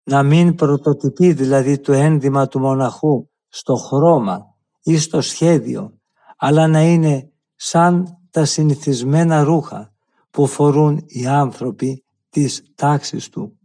[0.10, 6.00] Να μην πρωτοτυπεί δηλαδή το ένδυμα του μοναχού στο χρώμα ή στο σχέδιο,
[6.38, 9.94] αλλά να είναι σαν τα συνηθισμένα ρούχα
[10.30, 13.60] που φορούν οι άνθρωποι της τάξης του.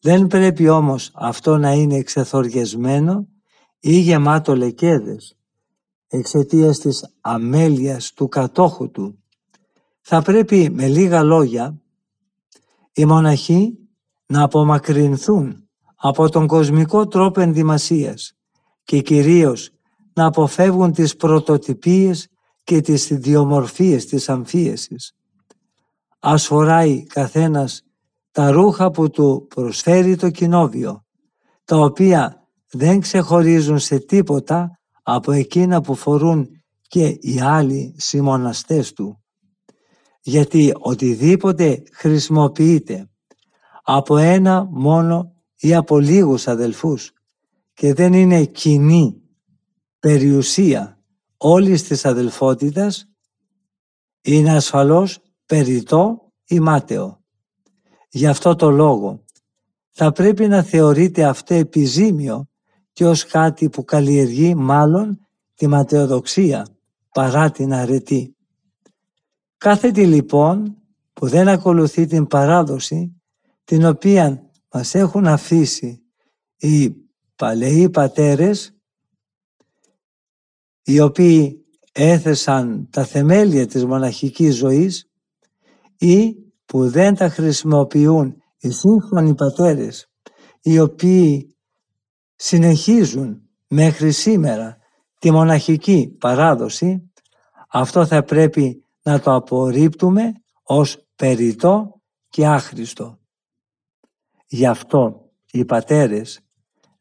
[0.00, 3.28] Δεν πρέπει όμως αυτό να είναι εξεθοριασμένο
[3.80, 5.38] ή γεμάτο λεκέδες,
[6.08, 9.24] εξαιτίας της αμέλειας του κατόχου του.
[10.00, 11.80] Θα πρέπει με λίγα λόγια
[12.92, 13.79] οι μοναχοί
[14.30, 18.32] να απομακρυνθούν από τον κοσμικό τρόπο ενδυμασίας
[18.84, 19.70] και κυρίως
[20.12, 22.28] να αποφεύγουν τις πρωτοτυπίες
[22.64, 25.12] και τις ιδιομορφίες της αμφίεσης.
[26.18, 27.82] Ας φοράει καθένας
[28.30, 31.04] τα ρούχα που του προσφέρει το κοινόβιο,
[31.64, 36.48] τα οποία δεν ξεχωρίζουν σε τίποτα από εκείνα που φορούν
[36.88, 39.20] και οι άλλοι συμμοναστές του
[40.20, 43.09] γιατί οτιδήποτε χρησιμοποιείται
[43.92, 47.12] από ένα μόνο ή από λίγους αδελφούς
[47.72, 49.22] και δεν είναι κοινή
[49.98, 50.98] περιουσία
[51.36, 53.08] όλης της αδελφότητας
[54.20, 57.20] είναι ασφαλώς περιττό ή μάταιο.
[58.10, 59.24] Γι' αυτό το λόγο
[59.90, 62.48] θα πρέπει να θεωρείται αυτό επιζήμιο
[62.92, 66.66] και ως κάτι που καλλιεργεί μάλλον τη ματαιοδοξία
[67.12, 68.36] παρά την αρετή.
[69.56, 70.76] Κάθετη λοιπόν
[71.12, 73.19] που δεν ακολουθεί την παράδοση
[73.70, 76.02] την οποία μας έχουν αφήσει
[76.56, 76.94] οι
[77.36, 78.76] παλαιοί πατέρες
[80.82, 85.10] οι οποίοι έθεσαν τα θεμέλια της μοναχικής ζωής
[85.98, 90.10] ή που δεν τα χρησιμοποιούν οι σύγχρονοι πατέρες
[90.60, 91.56] οι οποίοι
[92.36, 94.76] συνεχίζουν μέχρι σήμερα
[95.18, 97.10] τη μοναχική παράδοση
[97.68, 103.19] αυτό θα πρέπει να το απορρίπτουμε ως περιττό και άχρηστο.
[104.52, 106.40] Γι' αυτό οι πατέρες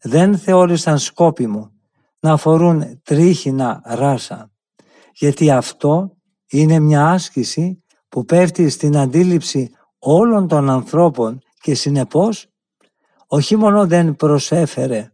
[0.01, 1.71] δεν θεώρησαν σκόπιμο
[2.19, 4.51] να φορούν τρίχινα ράσα,
[5.13, 6.17] γιατί αυτό
[6.49, 12.47] είναι μια άσκηση που πέφτει στην αντίληψη όλων των ανθρώπων και συνεπώς
[13.27, 15.13] όχι μόνο δεν προσέφερε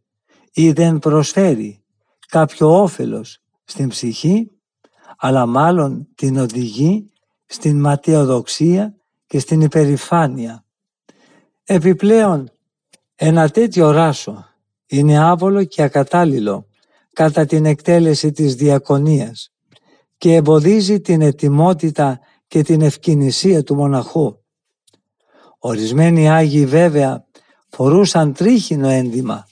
[0.53, 1.83] ή δεν προσφέρει
[2.27, 4.51] κάποιο όφελος στην ψυχή,
[5.17, 7.11] αλλά μάλλον την οδηγεί
[7.45, 10.64] στην ματιοδοξία και στην υπερηφάνεια.
[11.68, 12.51] Επιπλέον,
[13.16, 14.45] ένα τέτοιο ράσο
[14.86, 16.68] είναι άβολο και ακατάλληλο
[17.13, 19.53] κατά την εκτέλεση της διακονίας
[20.18, 24.38] και εμποδίζει την ετοιμότητα και την ευκαινησία του μοναχού.
[25.59, 27.26] Ορισμένοι Άγιοι βέβαια
[27.70, 29.47] φορούσαν τρίχινο ένδυμα.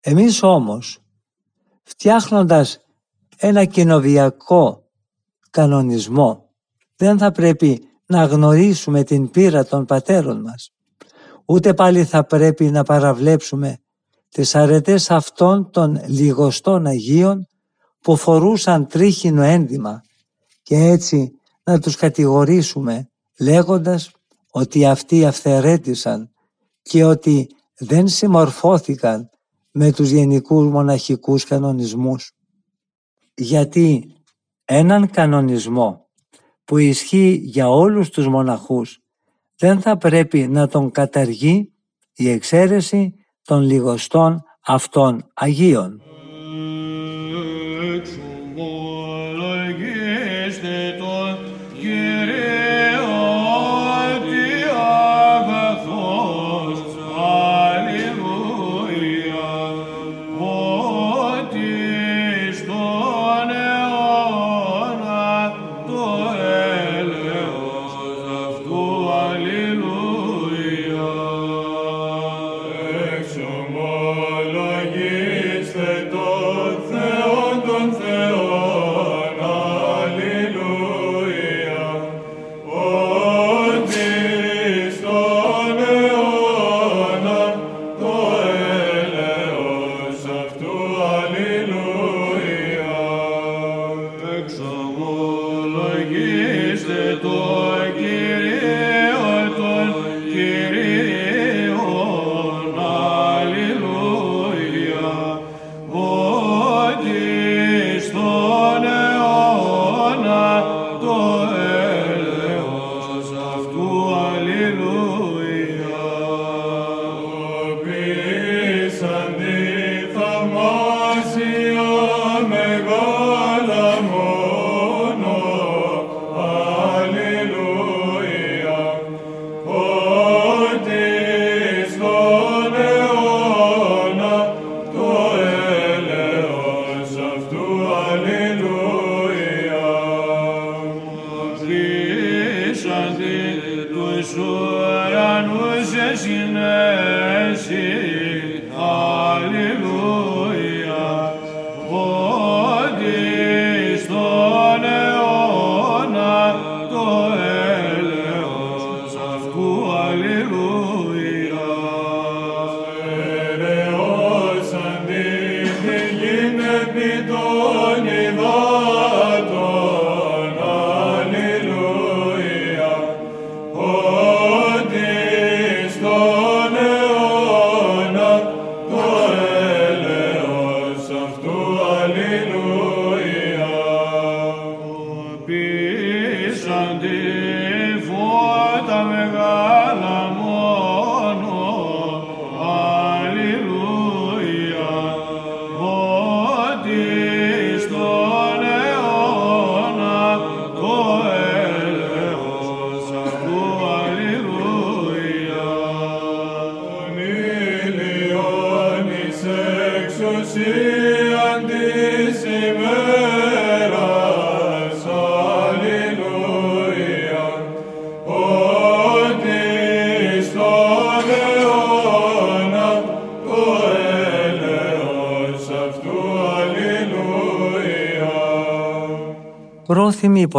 [0.00, 1.02] Εμείς όμως,
[1.82, 2.84] φτιάχνοντας
[3.36, 4.90] ένα κοινοβιακό
[5.50, 6.50] κανονισμό,
[6.96, 10.73] δεν θα πρέπει να γνωρίσουμε την πείρα των πατέρων μας.
[11.46, 13.78] Ούτε πάλι θα πρέπει να παραβλέψουμε
[14.28, 17.46] τις αρετές αυτών των λιγοστών Αγίων
[18.00, 20.02] που φορούσαν τρίχινο ένδυμα
[20.62, 21.30] και έτσι
[21.64, 24.10] να τους κατηγορήσουμε λέγοντας
[24.50, 26.30] ότι αυτοί αυθαιρέτησαν
[26.82, 27.46] και ότι
[27.78, 29.30] δεν συμμορφώθηκαν
[29.70, 32.32] με τους γενικούς μοναχικούς κανονισμούς.
[33.34, 34.14] Γιατί
[34.64, 36.08] έναν κανονισμό
[36.64, 39.03] που ισχύει για όλους τους μοναχούς
[39.56, 41.72] δεν θα πρέπει να τον καταργεί
[42.14, 46.02] η εξαίρεση των λιγοστών αυτών Αγίων.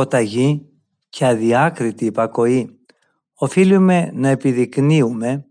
[0.06, 0.70] Υποταγή
[1.10, 2.80] και αδιάκριτη υπακοή
[3.34, 5.46] οφείλουμε να επιδεικνύουμε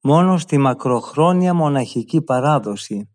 [0.00, 3.10] μόνο στη μακροχρόνια μοναχική παράδοση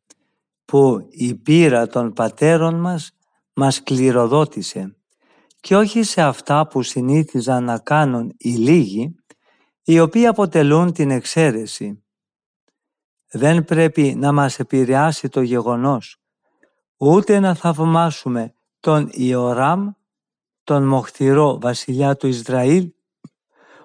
[0.66, 3.12] που η πείρα των πατέρων μας
[3.54, 4.96] μας κληροδότησε
[5.60, 9.16] και όχι σε αυτά που συνήθιζαν να κάνουν οι λίγοι
[9.84, 12.04] οι οποίοι αποτελούν την εξαίρεση.
[13.32, 16.18] Δεν πρέπει να μας επηρεάσει το γεγονός
[16.98, 19.92] ούτε να θαυμάσουμε τον Ιωράμ
[20.66, 22.92] τον μοχθηρό βασιλιά του Ισραήλ,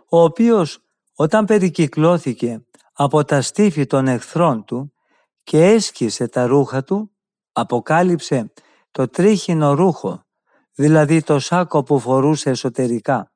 [0.09, 0.79] ο οποίος
[1.15, 4.93] όταν περικυκλώθηκε από τα στήφη των εχθρών του
[5.43, 7.11] και έσκησε τα ρούχα του,
[7.53, 8.53] αποκάλυψε
[8.91, 10.25] το τρίχινο ρούχο,
[10.75, 13.33] δηλαδή το σάκο που φορούσε εσωτερικά.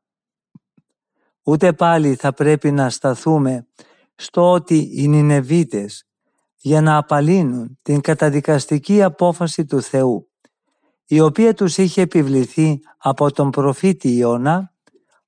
[1.42, 3.66] Ούτε πάλι θα πρέπει να σταθούμε
[4.14, 6.05] στο ότι οι Νινεβίτες
[6.57, 10.28] για να απαλύνουν την καταδικαστική απόφαση του Θεού,
[11.07, 14.72] η οποία τους είχε επιβληθεί από τον προφήτη Ιώνα,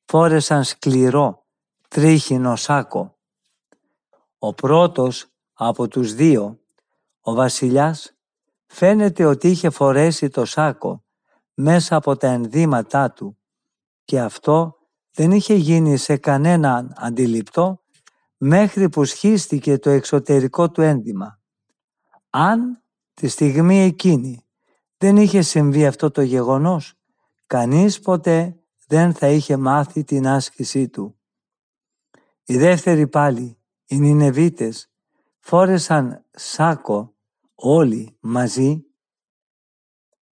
[0.05, 1.47] φόρεσαν σκληρό,
[1.89, 3.17] τρίχινο σάκο.
[4.39, 6.61] Ο πρώτος από τους δύο,
[7.21, 8.17] ο βασιλιάς,
[8.67, 11.05] φαίνεται ότι είχε φορέσει το σάκο
[11.55, 13.39] μέσα από τα ενδύματά του
[14.05, 14.77] και αυτό
[15.13, 17.81] δεν είχε γίνει σε κανέναν αντιληπτό
[18.37, 21.41] μέχρι που σχίστηκε το εξωτερικό του ένδυμα.
[22.31, 22.83] Αν
[23.15, 24.46] τη στιγμή εκείνη
[24.99, 26.95] δεν είχε συμβεί αυτό το γεγονός,
[27.47, 31.19] κανείς ποτέ δεν θα είχε μάθει την άσκησή του.
[32.45, 34.91] Οι δεύτεροι πάλι, οι Νινεβίτες,
[35.39, 37.15] φόρεσαν σάκο
[37.55, 38.85] όλοι μαζί.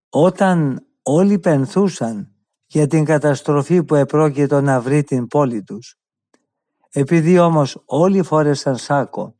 [0.10, 2.36] Όταν όλοι πενθούσαν
[2.66, 5.98] για την καταστροφή που επρόκειτο να βρει την πόλη τους.
[6.90, 9.36] Επειδή όμως όλοι φόρεσαν σάκο,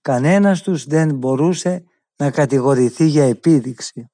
[0.00, 1.84] κανένας τους δεν μπορούσε
[2.16, 4.10] να κατηγορηθεί για επίδειξη.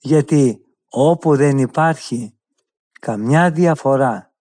[0.00, 2.38] Γιατί όπου δεν υπάρχει
[3.00, 4.34] καμιά διαφορά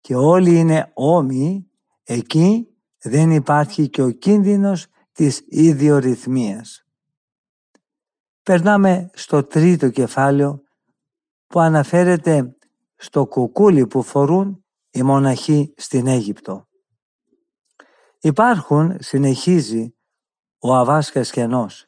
[0.00, 1.70] και όλοι είναι όμοιοι,
[2.02, 6.84] εκεί δεν υπάρχει και ο κίνδυνος της ιδιορυθμίας.
[8.42, 10.62] Περνάμε στο τρίτο κεφάλαιο
[11.46, 12.56] που αναφέρεται
[12.96, 16.68] στο κουκούλι που φορούν οι μοναχοί στην Αίγυπτο.
[18.20, 19.94] Υπάρχουν, συνεχίζει
[20.58, 21.86] ο Αβάς Κασιανός,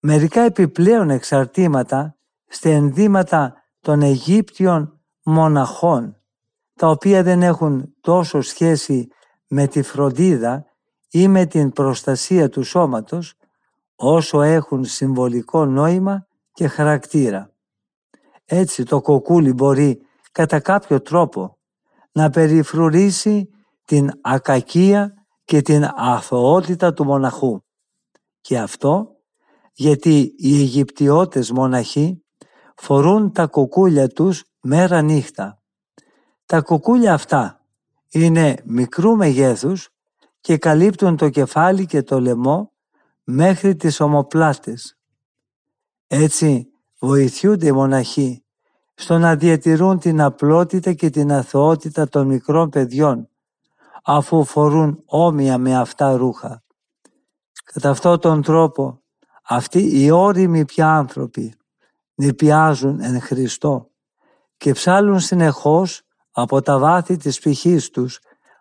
[0.00, 2.16] μερικά επιπλέον εξαρτήματα
[2.52, 6.16] στα ενδύματα των Αιγύπτιων μοναχών,
[6.74, 9.08] τα οποία δεν έχουν τόσο σχέση
[9.46, 10.64] με τη φροντίδα
[11.10, 13.34] ή με την προστασία του σώματος,
[13.94, 17.52] όσο έχουν συμβολικό νόημα και χαρακτήρα.
[18.44, 20.00] Έτσι το κοκούλι μπορεί
[20.32, 21.58] κατά κάποιο τρόπο
[22.12, 23.48] να περιφρουρήσει
[23.84, 27.62] την ακακία και την αθωότητα του μοναχού.
[28.40, 29.16] Και αυτό
[29.72, 32.21] γιατί οι Αιγυπτιώτες μοναχοί
[32.84, 35.62] φορούν τα κουκούλια τους μέρα νύχτα.
[36.46, 37.60] Τα κουκούλια αυτά
[38.08, 39.88] είναι μικρού μεγέθους
[40.40, 42.72] και καλύπτουν το κεφάλι και το λαιμό
[43.24, 44.98] μέχρι τις ομοπλάτες.
[46.06, 46.68] Έτσι
[46.98, 48.44] βοηθούνται οι μοναχοί
[48.94, 53.28] στο να διατηρούν την απλότητα και την αθωότητα των μικρών παιδιών
[54.02, 56.62] αφού φορούν όμοια με αυτά ρούχα.
[57.64, 59.02] Κατά αυτόν τον τρόπο
[59.42, 61.56] αυτοί οι όριμοι πια άνθρωποι
[62.14, 63.90] νηπιάζουν εν Χριστώ
[64.56, 68.20] και ψάλουν συνεχώς από τα βάθη της ψυχής τους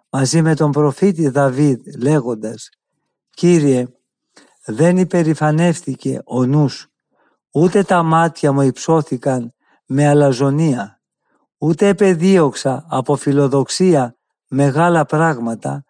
[0.10, 2.70] μαζί με τον προφήτη Δαβίδ λέγοντας
[3.30, 3.88] «Κύριε,
[4.66, 6.88] δεν υπερηφανεύτηκε ο νους,
[7.52, 9.54] ούτε τα μάτια μου υψώθηκαν
[9.86, 11.02] με αλαζονία,
[11.58, 14.16] ούτε επεδίωξα από φιλοδοξία
[14.47, 15.84] μεγάλα πράγματα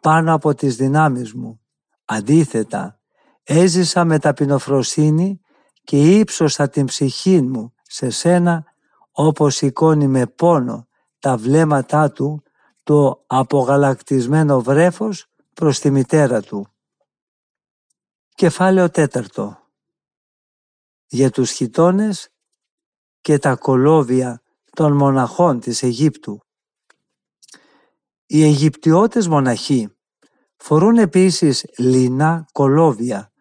[0.00, 1.60] πάνω από τις δυνάμεις μου.
[2.04, 3.00] Αντίθετα,
[3.42, 5.40] έζησα με ταπεινοφροσύνη
[5.84, 8.64] και ύψωσα την ψυχή μου σε σένα
[9.10, 12.42] όπως σηκώνει με πόνο τα βλέμματά του
[12.82, 16.68] το απογαλακτισμένο βρέφος προς τη μητέρα του.
[18.34, 19.58] Κεφάλαιο τέταρτο
[21.06, 22.28] Για τους χιτώνες
[23.20, 26.40] και τα κολόβια των μοναχών της Αιγύπτου.
[28.26, 29.96] Οι Αιγυπτιώτες μοναχοί
[30.56, 33.32] φορούν επίσης λινά κολόβια,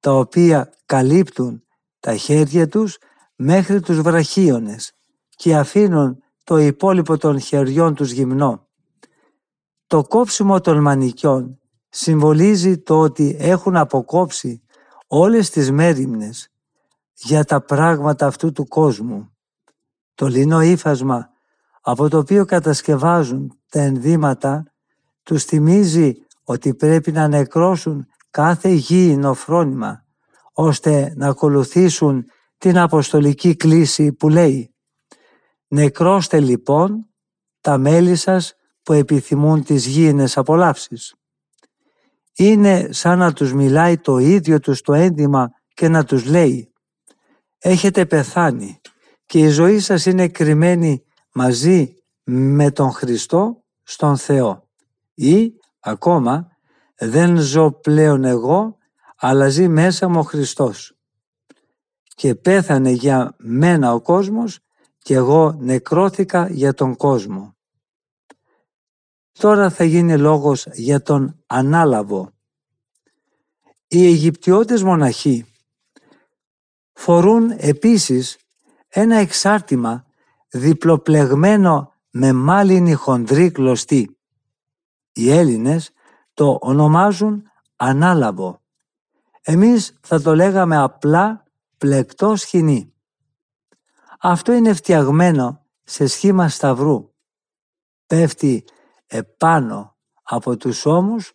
[0.00, 1.64] τα οποία καλύπτουν
[2.00, 2.98] τα χέρια τους
[3.36, 4.92] μέχρι τους βραχίονες
[5.28, 8.68] και αφήνουν το υπόλοιπο των χεριών τους γυμνό.
[9.86, 14.62] Το κόψιμο των μανικιών συμβολίζει το ότι έχουν αποκόψει
[15.06, 16.48] όλες τις μέρημνες
[17.14, 19.32] για τα πράγματα αυτού του κόσμου.
[20.14, 21.30] Το λινό ύφασμα
[21.80, 24.72] από το οποίο κατασκευάζουν τα ενδύματα
[25.22, 30.04] τους θυμίζει ότι πρέπει να νεκρώσουν κάθε γήινο φρόνημα
[30.60, 32.24] ώστε να ακολουθήσουν
[32.58, 34.74] την αποστολική κλίση που λέει
[35.68, 37.08] «Νεκρώστε λοιπόν
[37.60, 41.14] τα μέλη σας που επιθυμούν τις γήινες απολαύσεις».
[42.36, 46.72] Είναι σαν να τους μιλάει το ίδιο τους το ένδυμα και να τους λέει
[47.58, 48.80] «Έχετε πεθάνει
[49.26, 51.94] και η ζωή σας είναι κρυμμένη μαζί
[52.24, 54.68] με τον Χριστό στον Θεό»
[55.14, 56.48] ή ακόμα
[56.98, 58.78] «Δεν ζω πλέον εγώ
[59.20, 60.94] αλλά ζει μέσα μου ο Χριστός»
[62.20, 64.58] και πέθανε για μένα ο κόσμος
[64.98, 67.56] και εγώ νεκρώθηκα για τον κόσμο.
[69.32, 72.32] Τώρα θα γίνει λόγος για τον ανάλαβο.
[73.88, 75.44] Οι Αιγυπτιώτες μοναχοί
[76.92, 78.38] φορούν επίσης
[78.88, 80.06] ένα εξάρτημα
[80.48, 84.18] διπλοπλεγμένο με μάλινη χοντρή κλωστή.
[85.12, 85.90] Οι Έλληνες
[86.34, 87.42] το ονομάζουν
[87.76, 88.59] ανάλαβο.
[89.42, 91.44] Εμείς θα το λέγαμε απλά
[91.78, 92.94] πλεκτό σχοινί.
[94.20, 97.10] Αυτό είναι φτιαγμένο σε σχήμα σταυρού.
[98.06, 98.64] Πέφτει
[99.06, 101.32] επάνω από τους ώμους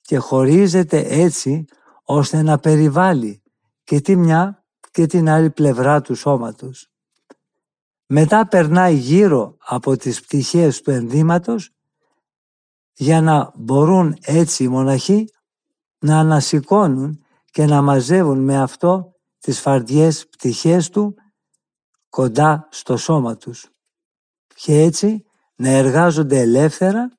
[0.00, 1.64] και χωρίζεται έτσι
[2.02, 3.42] ώστε να περιβάλλει
[3.84, 6.88] και τη μια και την άλλη πλευρά του σώματος.
[8.06, 11.70] Μετά περνάει γύρω από τις πτυχές του ενδύματος
[12.92, 15.28] για να μπορούν έτσι οι μοναχοί
[15.98, 17.23] να ανασηκώνουν
[17.54, 21.14] και να μαζεύουν με αυτό τις φαρδιές πτυχές του
[22.08, 23.70] κοντά στο σώμα τους
[24.54, 25.24] και έτσι
[25.54, 27.18] να εργάζονται ελεύθερα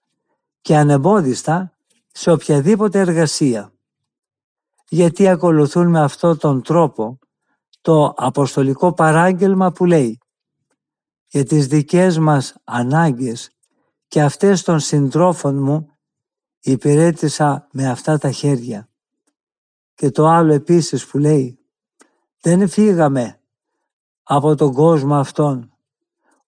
[0.61, 1.77] και ανεμπόδιστα
[2.11, 3.73] σε οποιαδήποτε εργασία.
[4.89, 7.19] Γιατί ακολουθούν με αυτό τον τρόπο
[7.81, 10.17] το αποστολικό παράγγελμα που λέει
[11.27, 13.49] «Για τις δικές μας ανάγκες
[14.07, 15.97] και αυτές των συντρόφων μου
[16.59, 18.89] υπηρέτησα με αυτά τα χέρια».
[19.95, 21.59] Και το άλλο επίσης που λέει
[22.41, 23.39] «Δεν φύγαμε
[24.23, 25.71] από τον κόσμο αυτόν,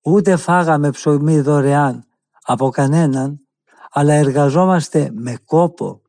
[0.02, 2.06] ούτε φάγαμε ψωμί δωρεάν
[2.42, 3.48] από κανέναν,
[3.92, 6.02] αλλά εργαζόμαστε με κόπο,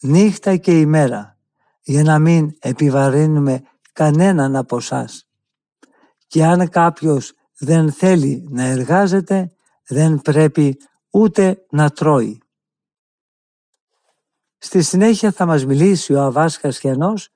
[0.00, 1.38] νύχτα και ημέρα,
[1.82, 3.62] για να μην επιβαρύνουμε
[3.92, 5.28] κανέναν από εσάς.
[6.26, 9.52] Και αν κάποιος δεν θέλει να εργάζεται,
[9.88, 10.76] δεν πρέπει
[11.10, 12.38] ούτε να τρώει.
[14.64, 17.28] Στη συνέχεια θα μας μιλήσει ο Αβάς Χασιανός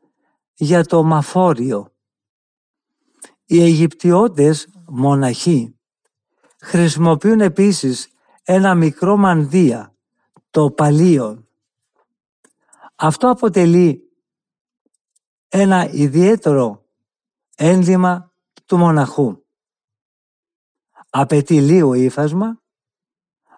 [0.55, 1.93] για το μαφόριο.
[3.45, 5.79] Οι Αιγυπτιώτες μοναχοί
[6.61, 8.09] χρησιμοποιούν επίσης
[8.43, 9.95] ένα μικρό μανδύα,
[10.51, 11.49] το παλίον.
[12.95, 14.03] Αυτό αποτελεί
[15.49, 16.85] ένα ιδιαίτερο
[17.55, 18.33] ένδυμα
[18.66, 19.43] του μοναχού.
[21.11, 22.62] Απαιτεί λίγο ύφασμα,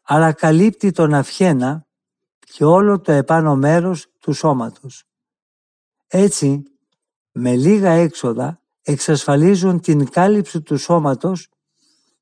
[0.03, 1.89] αλλά καλύπτει τον αυχένα
[2.53, 5.05] και όλο το επάνω μέρος του σώματος.
[6.07, 6.63] Έτσι,
[7.33, 11.49] με λίγα έξοδα εξασφαλίζουν την κάλυψη του σώματος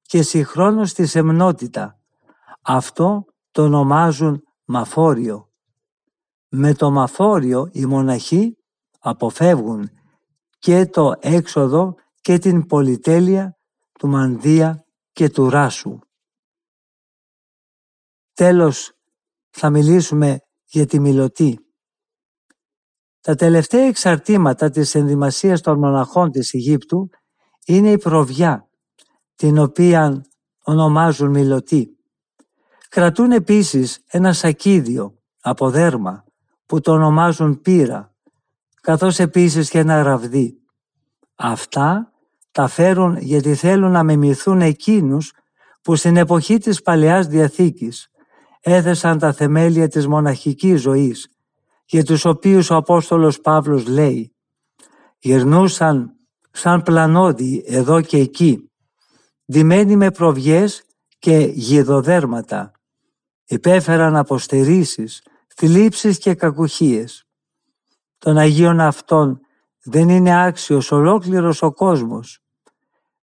[0.03, 2.01] και συγχρόνως τη σεμνότητα.
[2.63, 5.53] Αυτό το ονομάζουν μαφόριο.
[6.49, 8.57] Με το μαφόριο οι μοναχοί
[8.99, 9.91] αποφεύγουν
[10.59, 13.59] και το έξοδο και την πολυτέλεια
[13.99, 15.99] του μανδύα και του ράσου.
[18.35, 18.98] Τέλος,
[19.59, 21.59] θα μιλήσουμε για τη μιλωτή.
[23.21, 27.09] Τα τελευταία εξαρτήματα της ενδυμασίας των μοναχών της Αιγύπτου
[27.67, 28.69] είναι η προβιά,
[29.35, 30.25] την οποία
[30.65, 31.99] ονομάζουν μιλωτή.
[32.89, 36.25] Κρατούν επίσης ένα σακίδιο από δέρμα
[36.67, 38.15] που το ονομάζουν πύρα
[38.81, 40.59] καθώς επίσης και ένα ραβδί.
[41.35, 42.13] Αυτά
[42.51, 45.33] τα φέρουν γιατί θέλουν να μιμηθούν εκείνους
[45.83, 48.09] που στην εποχή της Παλαιάς Διαθήκης
[48.61, 51.29] έθεσαν τα θεμέλια της μοναχικής ζωής
[51.85, 54.33] για τους οποίους ο Απόστολος Παύλος λέει
[55.19, 56.17] «Γυρνούσαν
[56.51, 58.71] σαν πλανόδι εδώ και εκεί,
[59.53, 60.83] ντυμένοι με προβιές
[61.19, 62.73] και γιδοδέρματα,
[63.45, 65.23] υπέφεραν αποστερήσεις,
[65.55, 67.29] θλίψεις και κακουχίες
[68.19, 69.41] των Αγίων αυτών
[69.83, 72.43] δεν είναι άξιος ολόκληρος ο κόσμος.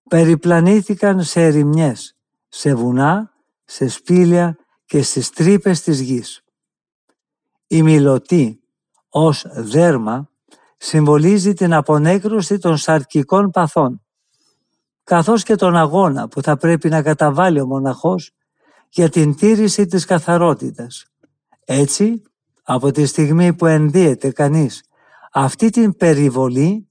[0.09, 2.17] Περιπλανήθηκαν σε ερημιές,
[2.47, 3.33] σε βουνά,
[3.63, 6.43] σε σπήλια και στις τρύπες της γης.
[7.67, 8.59] Η μιλωτή
[9.09, 10.29] ως δέρμα
[10.77, 14.01] συμβολίζει την απονέκρωση των σαρκικών παθών,
[15.03, 18.31] καθώς και τον αγώνα που θα πρέπει να καταβάλει ο μοναχός
[18.89, 21.05] για την τήρηση της καθαρότητας.
[21.65, 22.21] Έτσι,
[22.63, 24.83] από τη στιγμή που ενδύεται κανείς
[25.31, 26.89] αυτή την περιβολή,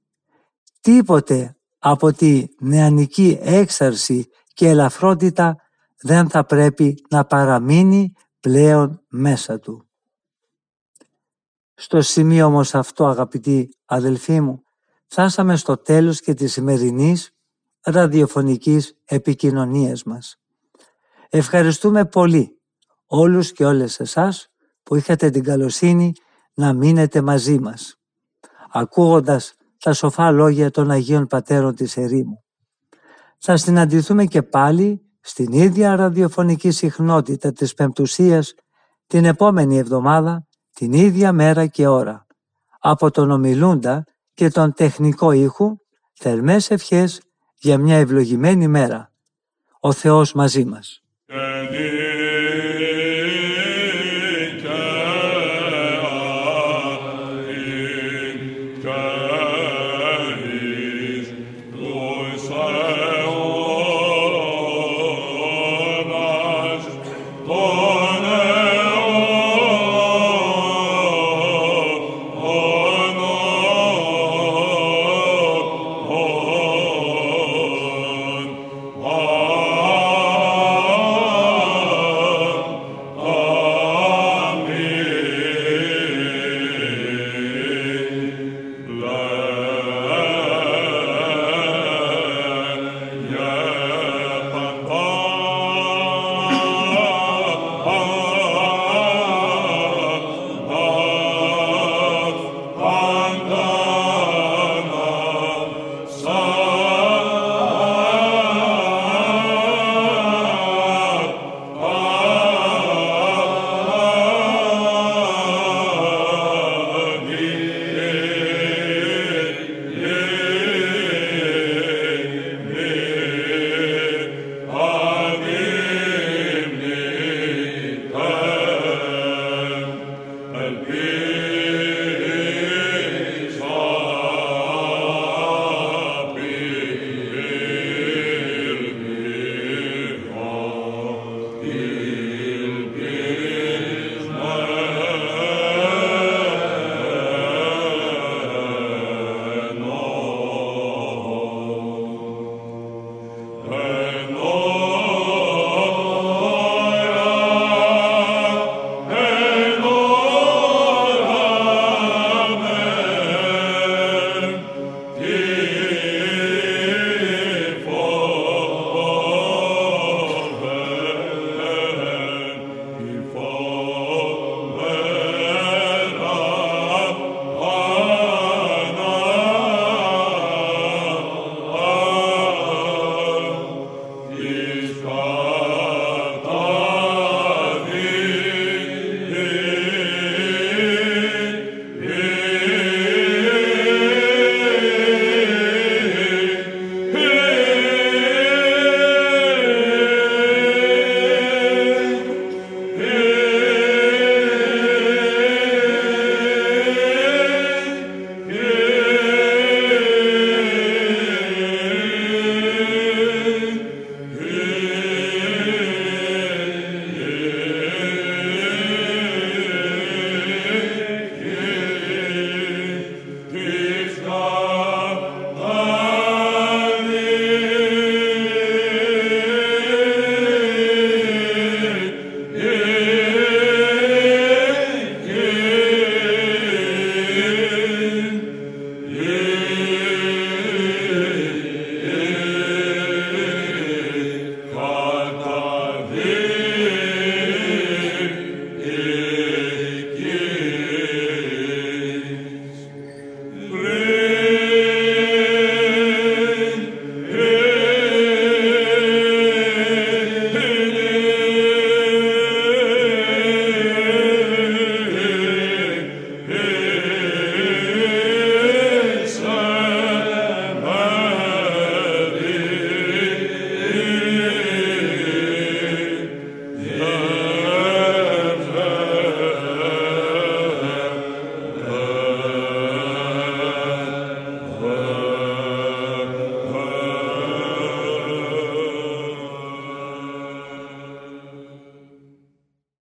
[0.80, 5.57] τίποτε από τη νεανική έξαρση και ελαφρότητα
[6.01, 9.88] δεν θα πρέπει να παραμείνει πλέον μέσα του.
[11.74, 14.62] Στο σημείο όμως αυτό αγαπητοί αδελφοί μου,
[15.07, 17.30] φτάσαμε στο τέλος και της σημερινής
[17.80, 20.36] ραδιοφωνικής επικοινωνίας μας.
[21.28, 22.61] Ευχαριστούμε πολύ
[23.07, 24.49] όλους και όλες εσάς
[24.82, 26.12] που είχατε την καλοσύνη
[26.55, 28.01] να μείνετε μαζί μας,
[28.70, 32.45] ακούγοντας τα σοφά λόγια των Αγίων Πατέρων της Ερήμου.
[33.38, 38.54] Θα συναντηθούμε και πάλι στην ίδια ραδιοφωνική συχνότητα της Πεμπτουσίας
[39.06, 42.26] την επόμενη εβδομάδα, την ίδια μέρα και ώρα.
[42.78, 44.04] Από τον ομιλούντα
[44.34, 45.76] και τον τεχνικό ήχου,
[46.12, 47.20] θερμές ευχές
[47.56, 49.12] για μια ευλογημένη μέρα.
[49.80, 51.02] Ο Θεός μαζί μας.